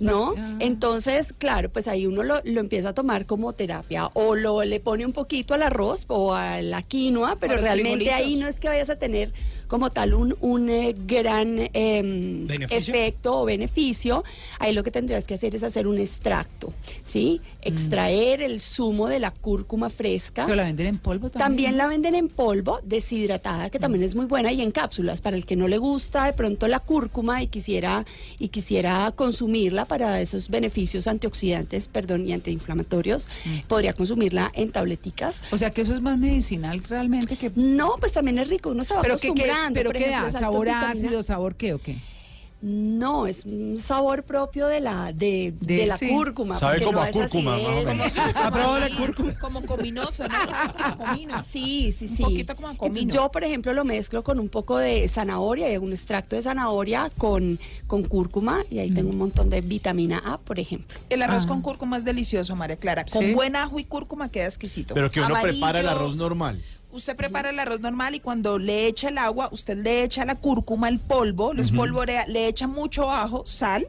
[0.00, 0.34] ¿No?
[0.36, 0.56] ah.
[0.60, 4.80] Entonces, claro, pues ahí uno lo, lo empieza a tomar como terapia o lo le
[4.80, 8.68] pone un poquito al arroz o a la quinoa, pero realmente ahí no es que
[8.68, 9.32] vayas a tener
[9.66, 14.24] como tal un, un eh, gran em, efecto o beneficio.
[14.58, 16.72] Ahí lo que tendrías que hacer es hacer un extracto,
[17.04, 17.40] ¿sí?
[17.42, 17.68] Mm.
[17.68, 20.44] Extraer el zumo de la cúrcuma fresca.
[20.44, 21.46] ¿Pero la venden en polvo también?
[21.46, 25.20] También la venden en polvo, deshidratada, que también es muy buena, y en cápsulas.
[25.20, 28.04] Para el que no le gusta de pronto la cúrcuma y quisiera,
[28.38, 33.28] y quisiera consumirla para esos beneficios antioxidantes, perdón, y antiinflamatorios,
[33.68, 35.40] podría consumirla en tableticas.
[35.50, 37.50] O sea que eso es más medicinal realmente que...
[37.54, 39.32] No, pues también es rico, uno se va ¿Pero qué-
[39.74, 40.38] pero por qué ejemplo, da?
[40.40, 41.98] ¿Sabor ácido, sabor qué o qué?
[42.62, 46.08] No, es un sabor propio de la, de, de, De- la sí.
[46.08, 46.56] cúrcuma.
[46.56, 48.18] Sabe porque como no a es cúrcuma, más o menos.
[48.18, 49.34] ¿Ha probado la cúrcuma?
[49.38, 50.34] Como cominoso, ¿no?
[50.82, 51.44] Como comino.
[51.46, 52.22] Sí, sí, sí.
[52.24, 52.98] Un poquito como a comino.
[53.02, 57.10] Entonces, Yo, por ejemplo, lo mezclo con un poco de zanahoria un extracto de zanahoria
[57.18, 60.98] con, con cúrcuma y ahí tengo un montón de vitamina A, por ejemplo.
[61.10, 61.48] El arroz Ah.
[61.48, 63.04] con cúrcuma es delicioso, María Clara.
[63.04, 63.34] Con ¿Sí?
[63.34, 64.94] buen ajo y cúrcuma queda exquisito.
[64.94, 66.60] Pero que uno prepara el arroz normal.
[66.92, 70.34] Usted prepara el arroz normal y cuando le echa el agua, usted le echa la
[70.36, 73.86] cúrcuma, el polvo, lo espolvorea, le echa mucho ajo, sal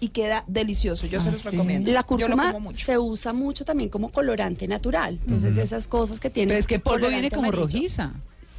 [0.00, 1.06] y queda delicioso.
[1.06, 1.50] Yo se Ah, los sí.
[1.50, 1.90] recomiendo.
[1.92, 2.84] La Yo lo cúrcuma como mucho.
[2.84, 5.18] se usa mucho también como colorante natural.
[5.24, 6.48] Entonces, esas cosas que tienen.
[6.48, 7.62] Pero es que el polvo viene como amarillo.
[7.66, 8.12] rojiza.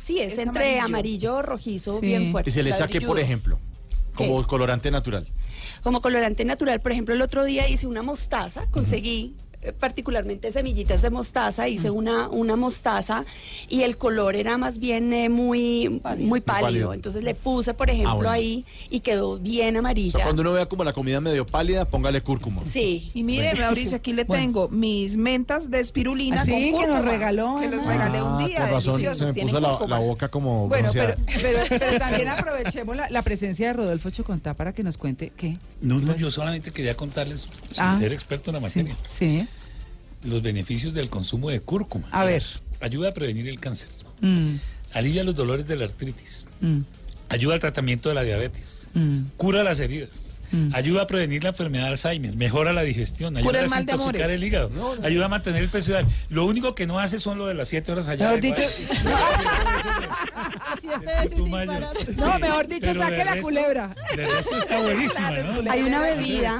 [0.06, 0.86] Sí, es, Es entre amarillo.
[0.86, 2.06] amarillo, rojizo, Sí.
[2.06, 2.50] bien fuerte.
[2.50, 3.60] Y se le echa qué, por ejemplo,
[4.16, 4.48] como ¿Qué?
[4.48, 5.28] colorante natural.
[5.84, 9.36] Como colorante natural, por ejemplo, el otro día hice una mostaza, conseguí
[9.80, 13.26] particularmente semillitas de mostaza, hice una, una mostaza
[13.68, 16.66] y el color era más bien eh, muy, muy pálido.
[16.68, 16.94] pálido.
[16.94, 18.30] Entonces le puse, por ejemplo, Ah, bueno.
[18.32, 20.12] ahí y quedó bien O amarilla.
[20.16, 22.62] sea, cuando uno vea como la comida medio pálida, póngale cúrcuma.
[22.66, 23.12] Sí.
[23.14, 24.44] Y mire, Mauricio, aquí le Bueno.
[24.44, 26.96] tengo mis mentas de espirulina Así con que cúrcuma.
[27.00, 27.98] nos regaló, Que les además.
[27.98, 31.16] regalé un Ah, día, con razón, se me puso la, la boca como Bueno, pero,
[31.42, 35.58] pero, pero también aprovechemos la, la presencia de Rodolfo Chocontá para que nos cuente qué.
[35.82, 37.42] No, no, yo solamente quería contarles,
[37.72, 39.48] sin Ah, ser experto en la Sí, materia, sí.
[40.24, 42.08] Los beneficios del consumo de cúrcuma.
[42.12, 42.44] A ver.
[42.82, 43.90] Ayuda a prevenir el cáncer,
[44.22, 44.56] Mm,
[44.94, 46.80] alivia los dolores de la artritis, mm,
[47.30, 49.22] ayuda al tratamiento de la diabetes, mm.
[49.38, 50.74] cura las heridas, Mm.
[50.74, 53.86] ayuda a prevenir la enfermedad de Alzheimer, mejora la digestión, ayuda Cura a el mal
[53.86, 54.72] de desintoxicar el hígado,
[55.04, 56.08] ayuda a mantener el peso ideal.
[56.30, 58.26] Lo único que no hace son lo de las siete horas allá.
[58.32, 58.62] Mejor dicho,
[62.18, 63.96] no, mejor dicho, saque la resto- culebra.
[64.16, 65.72] De resto está buenísima, ¿no?
[65.72, 66.60] Hay una bebida.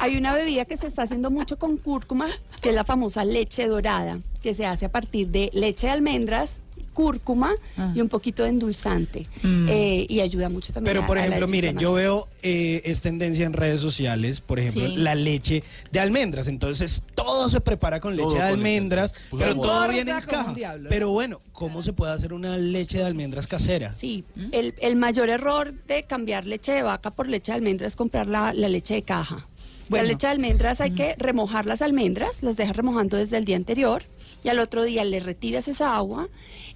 [0.00, 2.26] Hay una bebida que se está haciendo mucho con cúrcuma,
[2.60, 6.58] que es la famosa leche dorada, que se hace a partir de leche de almendras,
[6.94, 7.92] cúrcuma Ah.
[7.94, 9.26] y un poquito de endulzante.
[9.42, 9.66] Mm.
[9.68, 12.04] Eh, y ayuda mucho también Pero a- por a la ejemplo, miren, yo desinflamación.
[12.04, 14.96] veo eh, es tendencia en redes sociales, por ejemplo, Sí.
[14.96, 16.48] la leche de almendras.
[16.48, 19.88] Entonces todo se prepara con Todo leche de con leche de almendras, pero Pues, todo
[19.88, 20.54] viene en caja.
[20.58, 20.86] ¿eh?
[20.88, 23.92] Pero bueno, ¿cómo se puede hacer una leche de almendras casera?
[23.92, 27.96] Sí, el, el mayor error de cambiar leche de vaca por leche de almendras es
[27.96, 29.46] comprar la, la leche de caja.
[29.90, 30.04] Bueno.
[30.04, 33.56] La leche de almendras hay que remojar las almendras, las dejas remojando desde el día
[33.56, 34.04] anterior
[34.44, 36.28] y al otro día le retiras esa agua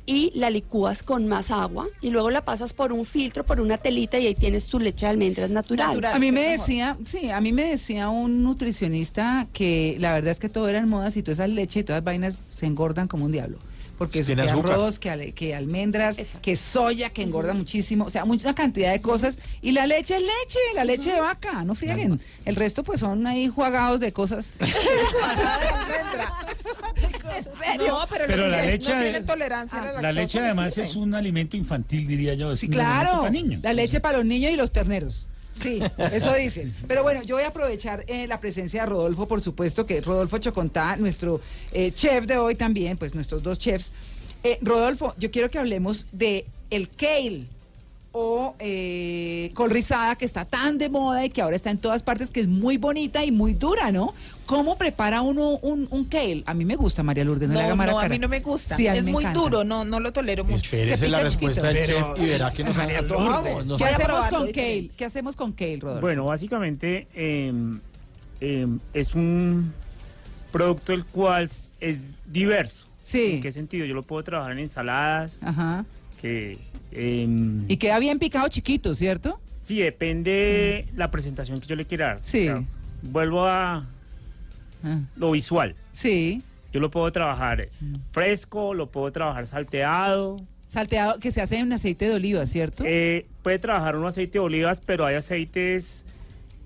[0.04, 3.78] y la licúas con más agua y luego la pasas por un filtro, por una
[3.78, 5.90] telita y ahí tienes tu leche de almendras natural.
[5.90, 6.12] Natural.
[6.12, 10.40] A mí me decía, sí, a mí me decía un nutricionista que la verdad es
[10.40, 13.26] que todo eran modas y todas esas leches y todas las vainas se engordan como
[13.26, 13.58] un diablo.
[13.96, 14.72] Porque eso Tiene que azúcar.
[14.72, 19.00] arroz, que, ale- que almendras, que soya, que engorda muchísimo, o sea, mucha cantidad de
[19.00, 19.38] cosas.
[19.62, 22.20] Y la leche es leche, la leche de vaca, no frieguen.
[22.44, 24.54] El resto pues son ahí jugados de cosas.
[27.78, 32.06] No, pero, la leche no tienen tolerancia a la leche además es un alimento infantil,
[32.06, 32.52] diría yo.
[32.52, 33.18] Es Sí, un alimento claro.
[33.20, 33.62] para niños.
[33.62, 35.26] La leche para los niños y los terneros.
[35.60, 35.80] Sí,
[36.12, 36.74] eso dicen.
[36.86, 40.38] Pero bueno, yo voy a aprovechar eh, la presencia de Rodolfo, por supuesto, que Rodolfo
[40.38, 41.40] Chocontá, nuestro
[41.72, 43.92] eh, chef de hoy también, pues nuestros dos chefs.
[44.42, 47.46] Eh, Rodolfo, yo quiero que hablemos de el kale
[48.16, 52.02] o eh, col rizada que está tan de moda y que ahora está en todas
[52.02, 54.14] partes, que es muy bonita y muy dura, ¿no?
[54.46, 56.42] ¿Cómo prepara uno un, un kale?
[56.46, 58.28] A mí me gusta, María Lourdes, no, le haga No, mala no, a mí no
[58.28, 58.76] me gusta.
[58.76, 59.40] Sí, a mí es me muy encanta.
[59.40, 60.56] duro, no, no lo tolero mucho.
[60.56, 61.94] Espérese Se la respuesta chiquito.
[61.94, 63.02] del chef y verá que nos María.
[63.02, 63.66] Lourdes.
[63.66, 64.90] Nos ¿Qué hacemos con kale?
[64.96, 66.00] ¿Qué hacemos con kale, Rodolfo?
[66.02, 67.52] Bueno, básicamente eh,
[68.40, 69.72] eh, es un
[70.52, 71.44] producto el cual
[71.80, 72.86] es- diverso.
[73.02, 73.34] Sí.
[73.36, 73.86] ¿En qué sentido?
[73.86, 75.84] Yo lo puedo trabajar en ensaladas, Ajá.
[76.20, 76.58] que...
[76.92, 79.38] em, Y queda bien picado chiquito, ¿cierto?
[79.62, 82.18] Sí, depende la presentación que yo le quiera dar.
[82.22, 82.48] Sí.
[82.48, 82.64] O sea,
[83.02, 83.86] vuelvo a
[84.84, 85.74] Ah, lo visual.
[85.92, 86.42] Sí.
[86.72, 87.68] Yo lo puedo trabajar
[88.12, 90.40] fresco, lo puedo trabajar salteado.
[90.66, 92.84] Salteado que se hace en aceite de oliva, ¿cierto?
[92.86, 96.04] Eh, puede trabajar un aceite de olivas, pero hay aceites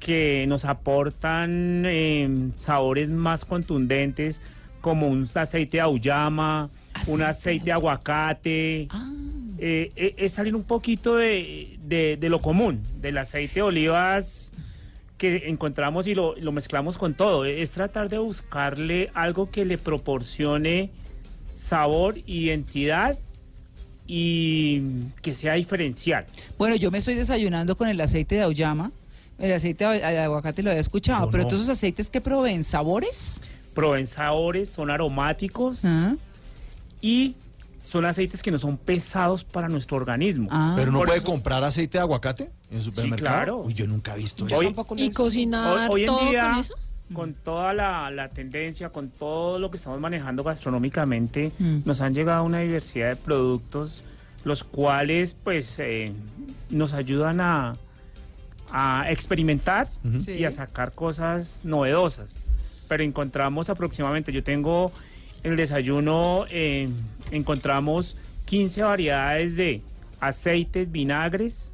[0.01, 4.41] que nos aportan eh, sabores más contundentes,
[4.81, 6.71] como un aceite de auyama,
[7.09, 8.89] un aceite de aguacate.
[9.61, 14.53] Eh, eh, es salir un poquito de, de- de lo común, del aceite de olivas
[15.19, 17.45] que encontramos y lo, lo mezclamos con todo.
[17.45, 20.91] Es tratar de buscarle algo que le proporcione
[21.55, 23.19] sabor, identidad
[24.07, 24.81] y
[25.21, 26.25] que sea diferencial.
[26.57, 28.91] Bueno, yo me estoy desayunando con el aceite de auyama.
[29.39, 31.49] El aceite de aguacate lo había escuchado, pero no.
[31.49, 33.41] todos esos aceites que proveen sabores.
[33.75, 36.17] Proveen sabores, son aromáticos Ah.
[37.01, 37.35] y
[37.89, 40.49] son aceites que no son pesados para nuestro organismo.
[40.77, 43.35] Pero uno Por puede eso- comprar aceite de aguacate en el supermercado.
[43.37, 43.57] claro.
[43.59, 44.61] Uy, yo nunca he visto eso.
[44.97, 46.75] ¿Y cocinar Hoy, hoy todo en día, con eso?
[47.15, 51.79] con toda la, la tendencia, con todo lo que estamos manejando gastronómicamente, Mm.
[51.87, 54.03] nos han llegado una diversidad de productos,
[54.45, 56.13] los cuales pues eh,
[56.69, 57.75] nos ayudan a,
[58.71, 60.45] a experimentar y Sí.
[60.45, 62.41] a sacar cosas novedosas.
[62.87, 64.93] Pero encontramos aproximadamente, yo tengo
[65.49, 66.89] en el desayuno, eh,
[67.31, 69.83] encontramos 15 variedades de
[70.21, 71.73] aceites, vinagres,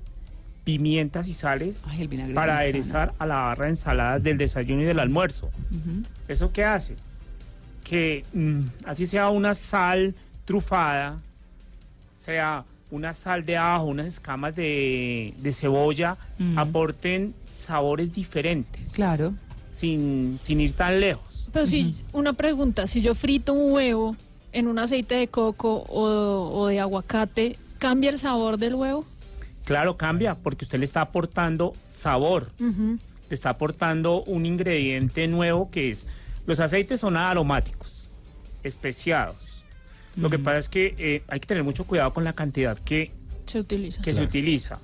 [0.64, 4.98] pimientas y sales Ay, para aderezar a la barra de ensaladas del desayuno y del
[4.98, 5.50] almuerzo.
[6.26, 6.96] ¿Eso qué hace?
[7.82, 10.14] Que mm, así sea una sal
[10.44, 11.18] trufada,
[12.14, 16.16] sea una sal de ajo, unas escamas de, de cebolla,
[16.56, 18.92] aporten sabores diferentes.
[18.92, 19.34] Claro.
[19.68, 21.33] Sin, sin ir tan lejos.
[21.54, 24.16] Pero si, una pregunta, si yo frito un huevo
[24.52, 29.06] en un aceite de coco o, o de aguacate, ¿cambia el sabor del huevo?
[29.64, 32.98] Claro, cambia, porque usted le está aportando sabor, le
[33.30, 36.06] está aportando un ingrediente nuevo que es,
[36.46, 38.08] los aceites son aromáticos,
[38.62, 39.62] especiados.
[40.16, 43.10] Lo que pasa es que eh, hay que tener mucho cuidado con la cantidad que,
[43.46, 44.02] Se utiliza.
[44.02, 44.78] que se utiliza.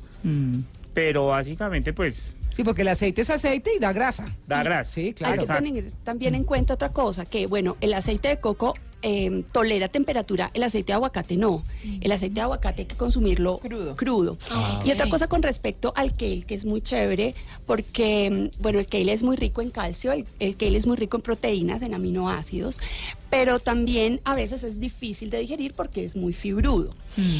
[0.94, 4.26] Pero básicamente, pues, Sí, porque el aceite es aceite y da grasa.
[4.46, 4.90] da grasa.
[4.92, 5.46] Sí, Hay claro.
[5.46, 9.88] que tener también en cuenta otra cosa, que bueno, el aceite de coco eh, tolera
[9.88, 11.62] temperatura, el aceite de aguacate no.
[12.00, 13.60] El aceite de aguacate hay que consumirlo
[13.96, 14.36] crudo.
[14.50, 14.80] Ah.
[14.84, 17.34] Y otra cosa con respecto al kale, que es muy chévere,
[17.66, 20.96] porque mm, bueno, el kale es muy rico en calcio, el, el kale es muy
[20.96, 22.78] rico en proteínas, en aminoácidos,
[23.30, 26.94] pero también a veces es difícil de digerir porque es muy fibrudo.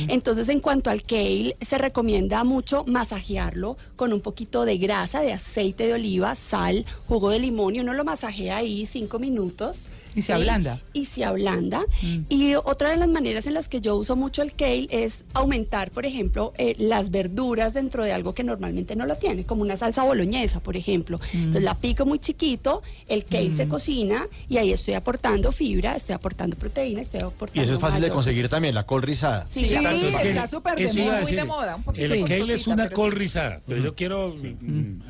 [0.09, 5.33] Entonces, en cuanto al kale, se recomienda mucho masajearlo con un poquito de grasa, de
[5.33, 9.87] aceite de oliva, sal, jugo de limón y uno lo masajea ahí cinco minutos.
[10.15, 10.81] Y se ablanda.
[10.93, 11.85] Y se ablanda.
[12.29, 15.91] Y otra de las maneras en las que yo uso mucho el kale es aumentar,
[15.91, 19.77] por ejemplo, eh, las verduras dentro de algo que normalmente no lo tiene, como una
[19.77, 21.21] salsa boloñesa, por ejemplo.
[21.33, 26.15] Entonces la pico muy chiquito, el kale se cocina y ahí estoy aportando fibra, estoy
[26.15, 29.47] aportando proteína, estoy aportando Y eso es fácil de conseguir también, la col rizada.
[29.49, 31.21] Sí, Sí, Exacto, es está súper de a moda.
[31.21, 35.03] Muy de moda, un El kale es una pero col rizada, pero yo quiero mm,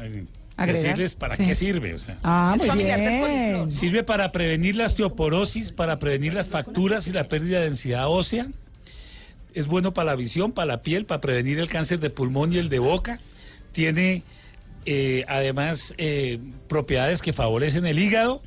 [0.63, 0.83] Agregar.
[0.83, 1.45] decirles para Sí.
[1.45, 1.95] qué sirve.
[1.95, 2.19] O sea.
[2.23, 3.71] Ah, Es muy bien.
[3.73, 8.49] Sirve para prevenir la osteoporosis, para prevenir las fracturas y la pérdida de densidad ósea.
[9.55, 12.59] Es bueno para la visión, para la piel, para prevenir el cáncer de pulmón y
[12.59, 13.19] el de boca.
[13.73, 14.23] Tiene
[14.87, 16.39] eh, además eh,
[16.69, 18.43] propiedades que favorecen el hígado.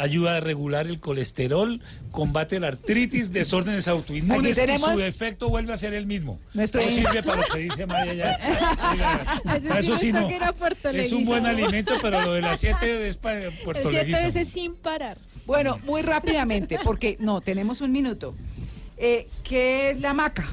[0.00, 1.80] Ayuda a regular el colesterol,
[2.10, 6.40] combate la artritis, desórdenes autoinmunes tenemos- y su efecto vuelve a ser el mismo.
[6.54, 9.40] No sirve para lo que dice Maya ya.
[9.68, 10.28] Para eso sí no.
[10.94, 14.24] Es un buen alimento, pero lo de las 7 es para El Puerto 7 Leguízamo.
[14.26, 15.18] veces sin parar.
[15.46, 18.34] Bueno, muy rápidamente, porque no, tenemos un minuto.
[18.96, 20.48] Eh, ¿Qué es la maca?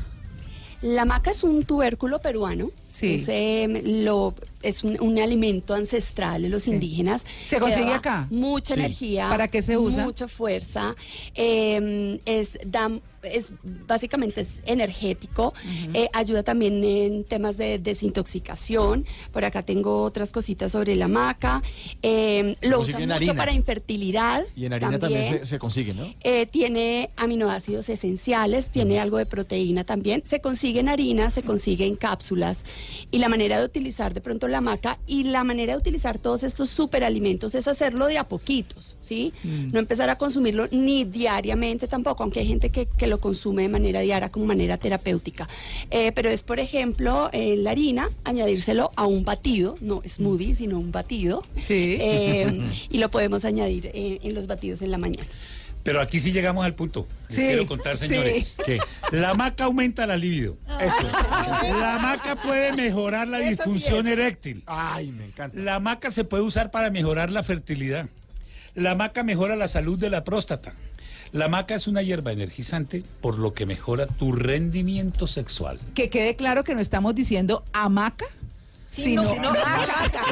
[0.81, 2.69] La maca es un tubérculo peruano.
[2.91, 3.15] Sí.
[3.15, 7.23] Es, eh, lo, es un, un alimento ancestral de los indígenas.
[7.45, 8.27] ¿Se consigue acá?
[8.29, 8.79] Mucha Sí.
[8.79, 9.29] energía.
[9.29, 10.03] ¿Para qué se usa?
[10.05, 10.95] Mucha fuerza.
[11.35, 15.53] Eh, es, da- es básicamente es energético.
[15.93, 19.05] Eh, ayuda también en temas de desintoxicación.
[19.31, 21.61] Por acá tengo otras cositas sobre la maca.
[22.01, 23.33] Eh, lo usan mucho harina.
[23.35, 24.43] para infertilidad.
[24.55, 26.13] Y en harina también, se, se consigue, ¿no?
[26.21, 30.23] Eh, tiene aminoácidos esenciales, tiene algo de proteína también.
[30.25, 32.63] Se consigue en harina, se consigue en cápsulas.
[33.11, 36.43] Y la manera de utilizar de pronto la maca y la manera de utilizar todos
[36.43, 39.33] estos superalimentos es hacerlo de a poquitos, ¿sí?
[39.43, 39.71] Mm.
[39.71, 43.69] No empezar a consumirlo ni diariamente tampoco, aunque hay gente que, que lo consume de
[43.69, 45.47] manera diaria como manera terapéutica.
[45.91, 50.79] Eh, pero es, por ejemplo, eh, la harina, añadírselo a un batido, no smoothie, sino
[50.79, 51.43] un batido.
[51.59, 51.97] Sí.
[51.99, 55.27] Eh, y lo podemos añadir en los batidos en la mañana.
[55.87, 57.07] Pero aquí sí llegamos al punto.
[57.29, 58.07] Les Sí, quiero contar, sí.
[58.09, 58.57] señores.
[58.65, 58.77] ¿Qué?
[59.13, 60.57] La maca aumenta la libido.
[60.81, 61.07] Eso.
[61.79, 64.63] La maca puede mejorar la Eso sí disfunción eréctil.
[64.65, 65.57] Ay, me encanta.
[65.57, 68.09] La maca se puede usar para mejorar la fertilidad.
[68.75, 70.73] La maca mejora la salud de la próstata.
[71.31, 75.79] La maca es una hierba energizante, por lo que mejora tu rendimiento sexual.
[75.95, 78.25] Que quede claro que no estamos diciendo hamaca,
[78.87, 80.23] sino sino maca.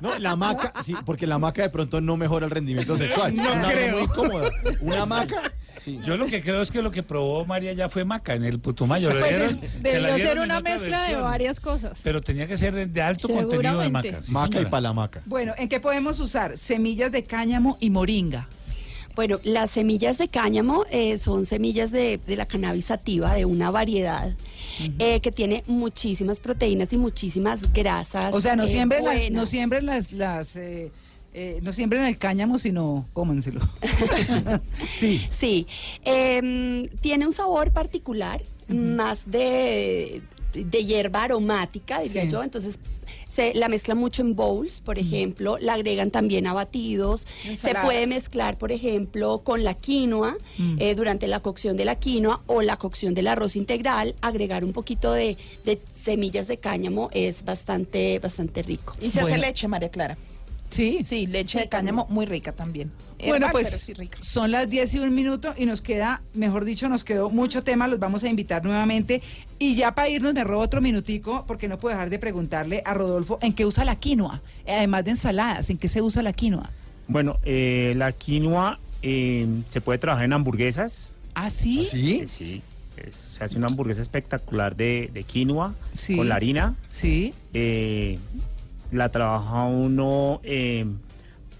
[0.00, 3.34] No, la maca, sí, porque la maca de pronto no mejora el rendimiento sexual.
[3.34, 3.98] No es una creo.
[3.98, 4.50] muy cómoda.
[4.80, 5.42] Una maca.
[5.80, 6.00] Sí.
[6.04, 8.58] Yo lo que creo es que lo que probó María ya fue maca en el
[8.58, 9.10] Putumayo.
[9.10, 12.00] Pues es- dieron- se la debió dieron ser una mezcla de varias cosas.
[12.02, 14.20] Pero tenía que ser de- alto contenido de maca.
[14.20, 15.22] sí, maca y palamaca.
[15.24, 16.58] Bueno, ¿en qué podemos usar?
[16.58, 18.48] Semillas de cáñamo y moringa.
[19.14, 23.70] Bueno, las semillas de cáñamo eh, son semillas de, de la cannabis sativa, de una
[23.70, 24.32] variedad
[24.98, 28.32] eh, que tiene muchísimas proteínas y muchísimas grasas.
[28.34, 29.30] O sea, no eh, siembren, la- buenas.
[29.30, 30.90] no siembren las, las eh,
[31.34, 33.60] eh, no siembren el cáñamo, sino cómenselo.
[34.88, 35.26] sí.
[35.30, 35.66] Sí,
[36.04, 40.20] Em, tiene un sabor particular, más de,
[40.52, 42.30] de hierba aromática, diría Sí.
[42.30, 42.42] yo.
[42.42, 42.78] Entonces,
[43.28, 47.26] se la mezcla mucho en bowls, por ejemplo, la agregan también a batidos.
[47.56, 50.76] Se puede mezclar, por ejemplo, con la quinoa, Mm.
[50.80, 54.72] eh, durante la cocción de la quinoa o la cocción del arroz integral, agregar un
[54.72, 58.94] poquito de, de semillas de cáñamo es bastante, bastante rico.
[59.00, 60.16] Y se hace leche, María Clara.
[60.70, 61.00] Sí.
[61.04, 62.90] Sí, leche de cáñamo muy rica también.
[63.18, 64.18] Bueno, Herbal, pues pero sí rica.
[64.20, 67.88] son las 10 y un minuto y nos queda, mejor dicho, nos quedó mucho tema,
[67.88, 69.22] los vamos a invitar nuevamente.
[69.58, 72.94] Y ya para irnos me robo otro minutico porque no puedo dejar de preguntarle a
[72.94, 76.32] Rodolfo en qué usa la quinoa, Eh, además de ensaladas, en qué se usa la
[76.32, 76.70] quinoa.
[77.08, 81.12] Bueno, eh, la quinoa eh, se puede trabajar en hamburguesas.
[81.34, 81.86] ¿Ah, sí?
[81.90, 82.62] Sí, sí.
[82.96, 86.16] Es- se hace una hamburguesa espectacular de, de quinoa Sí.
[86.16, 86.74] con la harina.
[86.88, 87.32] Sí.
[87.54, 88.18] Eh,
[88.92, 90.86] la trabaja uno eh,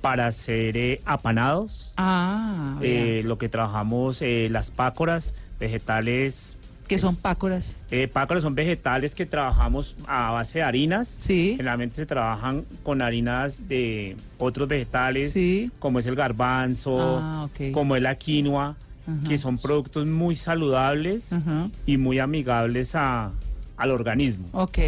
[0.00, 1.92] para hacer eh, apanados.
[1.96, 6.56] Ah, Eh, lo que trabajamos, eh, las pácoras, vegetales.
[6.86, 7.76] ¿qué son pácoras?
[7.90, 11.06] Eh, pácoras son vegetales que trabajamos a base de harinas.
[11.06, 11.52] Sí.
[11.56, 15.70] Generalmente se trabajan con harinas de otros vegetales, Sí.
[15.80, 17.72] como es el garbanzo, Ah, ok.
[17.72, 18.76] como es la quinoa,
[19.06, 19.28] Ajá.
[19.28, 21.68] que son productos muy saludables Ajá.
[21.84, 23.32] y muy amigables a-
[23.76, 24.46] al organismo.
[24.52, 24.78] Ok,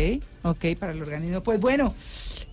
[0.42, 1.42] ok, para el organismo.
[1.42, 1.94] Pues bueno,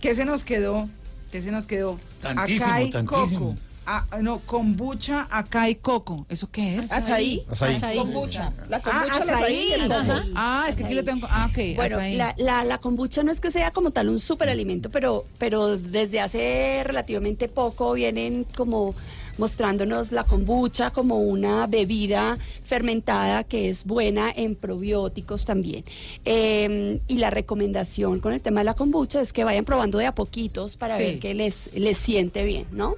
[0.00, 0.88] ¿qué se nos quedó?
[1.32, 1.98] ¿Qué se nos quedó?
[2.22, 3.50] Tantísimo, acá hay tantísimo.
[3.50, 3.56] coco.
[3.90, 6.26] Ah, no, kombucha, acá hay coco.
[6.28, 6.92] ¿Eso qué es?
[6.92, 7.46] ¿Azaí?
[7.50, 7.74] Azaí.
[7.76, 7.96] Azaí.
[7.96, 8.52] Kombucha.
[8.68, 9.92] La Ah, kombucha, el azaí el.
[10.36, 11.26] Ah, es que aquí lo tengo.
[11.30, 11.74] Ah, ok.
[11.76, 11.98] Bueno,
[12.36, 16.82] la, la kombucha no es que sea como tal un superalimento, pero, pero desde hace
[16.84, 18.94] relativamente poco vienen como
[19.38, 25.84] mostrándonos la kombucha como una bebida fermentada que es buena en probióticos también.
[26.24, 30.06] Eh, y la recomendación con el tema de la kombucha es que vayan probando de
[30.06, 31.02] a poquitos para Sí.
[31.02, 32.94] ver que les, les siente bien, ¿no?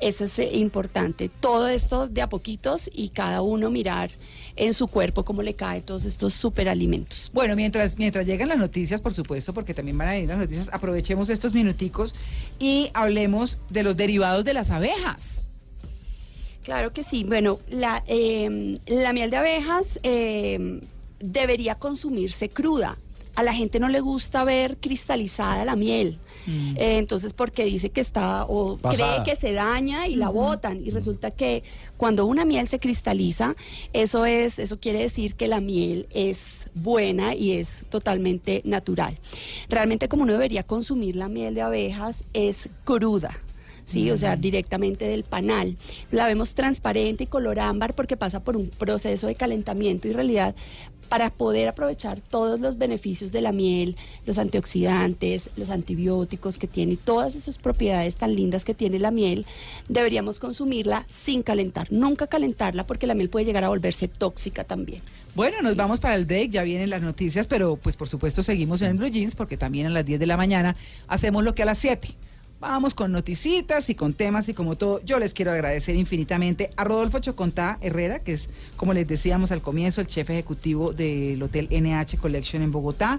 [0.00, 1.28] Eso es eh, importante.
[1.28, 4.10] Todo esto de a poquitos y cada uno mirar
[4.56, 7.30] en su cuerpo cómo le cae todos estos superalimentos.
[7.32, 10.68] Bueno, mientras, mientras llegan las noticias, por supuesto, porque también van a venir las noticias,
[10.72, 12.16] aprovechemos estos minuticos
[12.58, 15.48] y hablemos de los derivados de las abejas.
[16.62, 17.24] Claro que sí.
[17.24, 20.80] Bueno, la, eh, la miel de abejas eh,
[21.18, 22.98] debería consumirse cruda.
[23.34, 26.18] A la gente no le gusta ver cristalizada la miel.
[26.46, 29.22] Eh, entonces, porque dice que está o Pasada.
[29.22, 30.84] cree que se daña y la botan.
[30.84, 31.62] Y resulta que
[31.96, 33.56] cuando una miel se cristaliza,
[33.94, 39.18] eso es, eso quiere decir que la miel es buena y es totalmente natural.
[39.70, 43.38] Realmente como uno debería consumir la miel de abejas es cruda
[43.84, 44.10] ¿sí?
[44.10, 45.76] O sea, directamente del panal.
[46.10, 50.54] La vemos transparente y color ámbar porque pasa por un proceso de calentamiento y realidad
[51.12, 56.94] para poder aprovechar todos los beneficios de la miel, los antioxidantes, los antibióticos que tiene
[56.94, 59.44] y todas esas propiedades tan lindas que tiene la miel,
[59.90, 65.02] deberíamos consumirla sin calentar, nunca calentarla porque la miel puede llegar a volverse tóxica también.
[65.34, 68.80] Bueno, nos vamos para el break, ya vienen las noticias, pero pues por supuesto seguimos
[68.80, 70.76] en Blue Jeans porque también a las 10 de la mañana
[71.08, 72.08] hacemos lo que a las 7.
[72.62, 76.84] Vamos con noticitas y con temas y como todo, yo les quiero agradecer infinitamente a
[76.84, 81.66] Rodolfo Chocontá Herrera, que es, como les decíamos al comienzo, el chef ejecutivo del Hotel
[81.72, 83.18] NH Collection en Bogotá,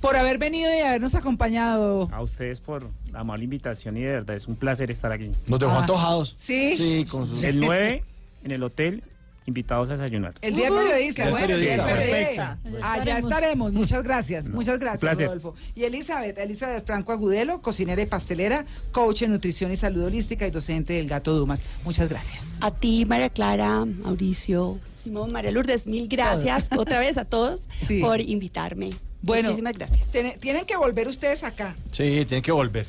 [0.00, 2.08] por haber venido y habernos acompañado.
[2.10, 5.30] A ustedes por la amable invitación y de verdad es un placer estar aquí.
[5.46, 5.80] Nos dejó Ah.
[5.80, 6.34] antojados.
[6.38, 6.74] Sí.
[6.78, 7.42] Sí, con sus...
[7.44, 8.02] El 9
[8.44, 9.02] en el hotel,
[9.46, 10.34] invitados a desayunar.
[10.40, 12.58] El día del periodista, El bueno, el día del periodista.
[12.62, 12.92] periodista.
[12.92, 13.72] Allá estaremos.
[13.72, 15.26] Muchas gracias, muchas gracias, placer.
[15.26, 15.54] Rodolfo.
[15.74, 20.50] Y Elizabeth, Elizabeth Franco Agudelo, cocinera y pastelera, coach en nutrición y salud holística y
[20.50, 21.62] docente del Gato Dumas.
[21.84, 22.56] Muchas gracias.
[22.60, 28.00] A ti, María Clara, Mauricio, Simón, María Lourdes, mil gracias otra vez a todos Sí.
[28.00, 28.92] por invitarme.
[29.22, 30.06] Bueno, Muchísimas gracias.
[30.10, 31.74] Tiene- tienen que volver ustedes acá.
[31.92, 32.86] Sí, tienen que volver.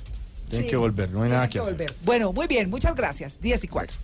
[0.49, 1.73] Tienen Sí, que volver, no hay nada que que hacer.
[1.73, 1.93] volver.
[2.03, 3.39] Bueno, muy bien, muchas gracias.
[3.41, 3.95] 10 y 4.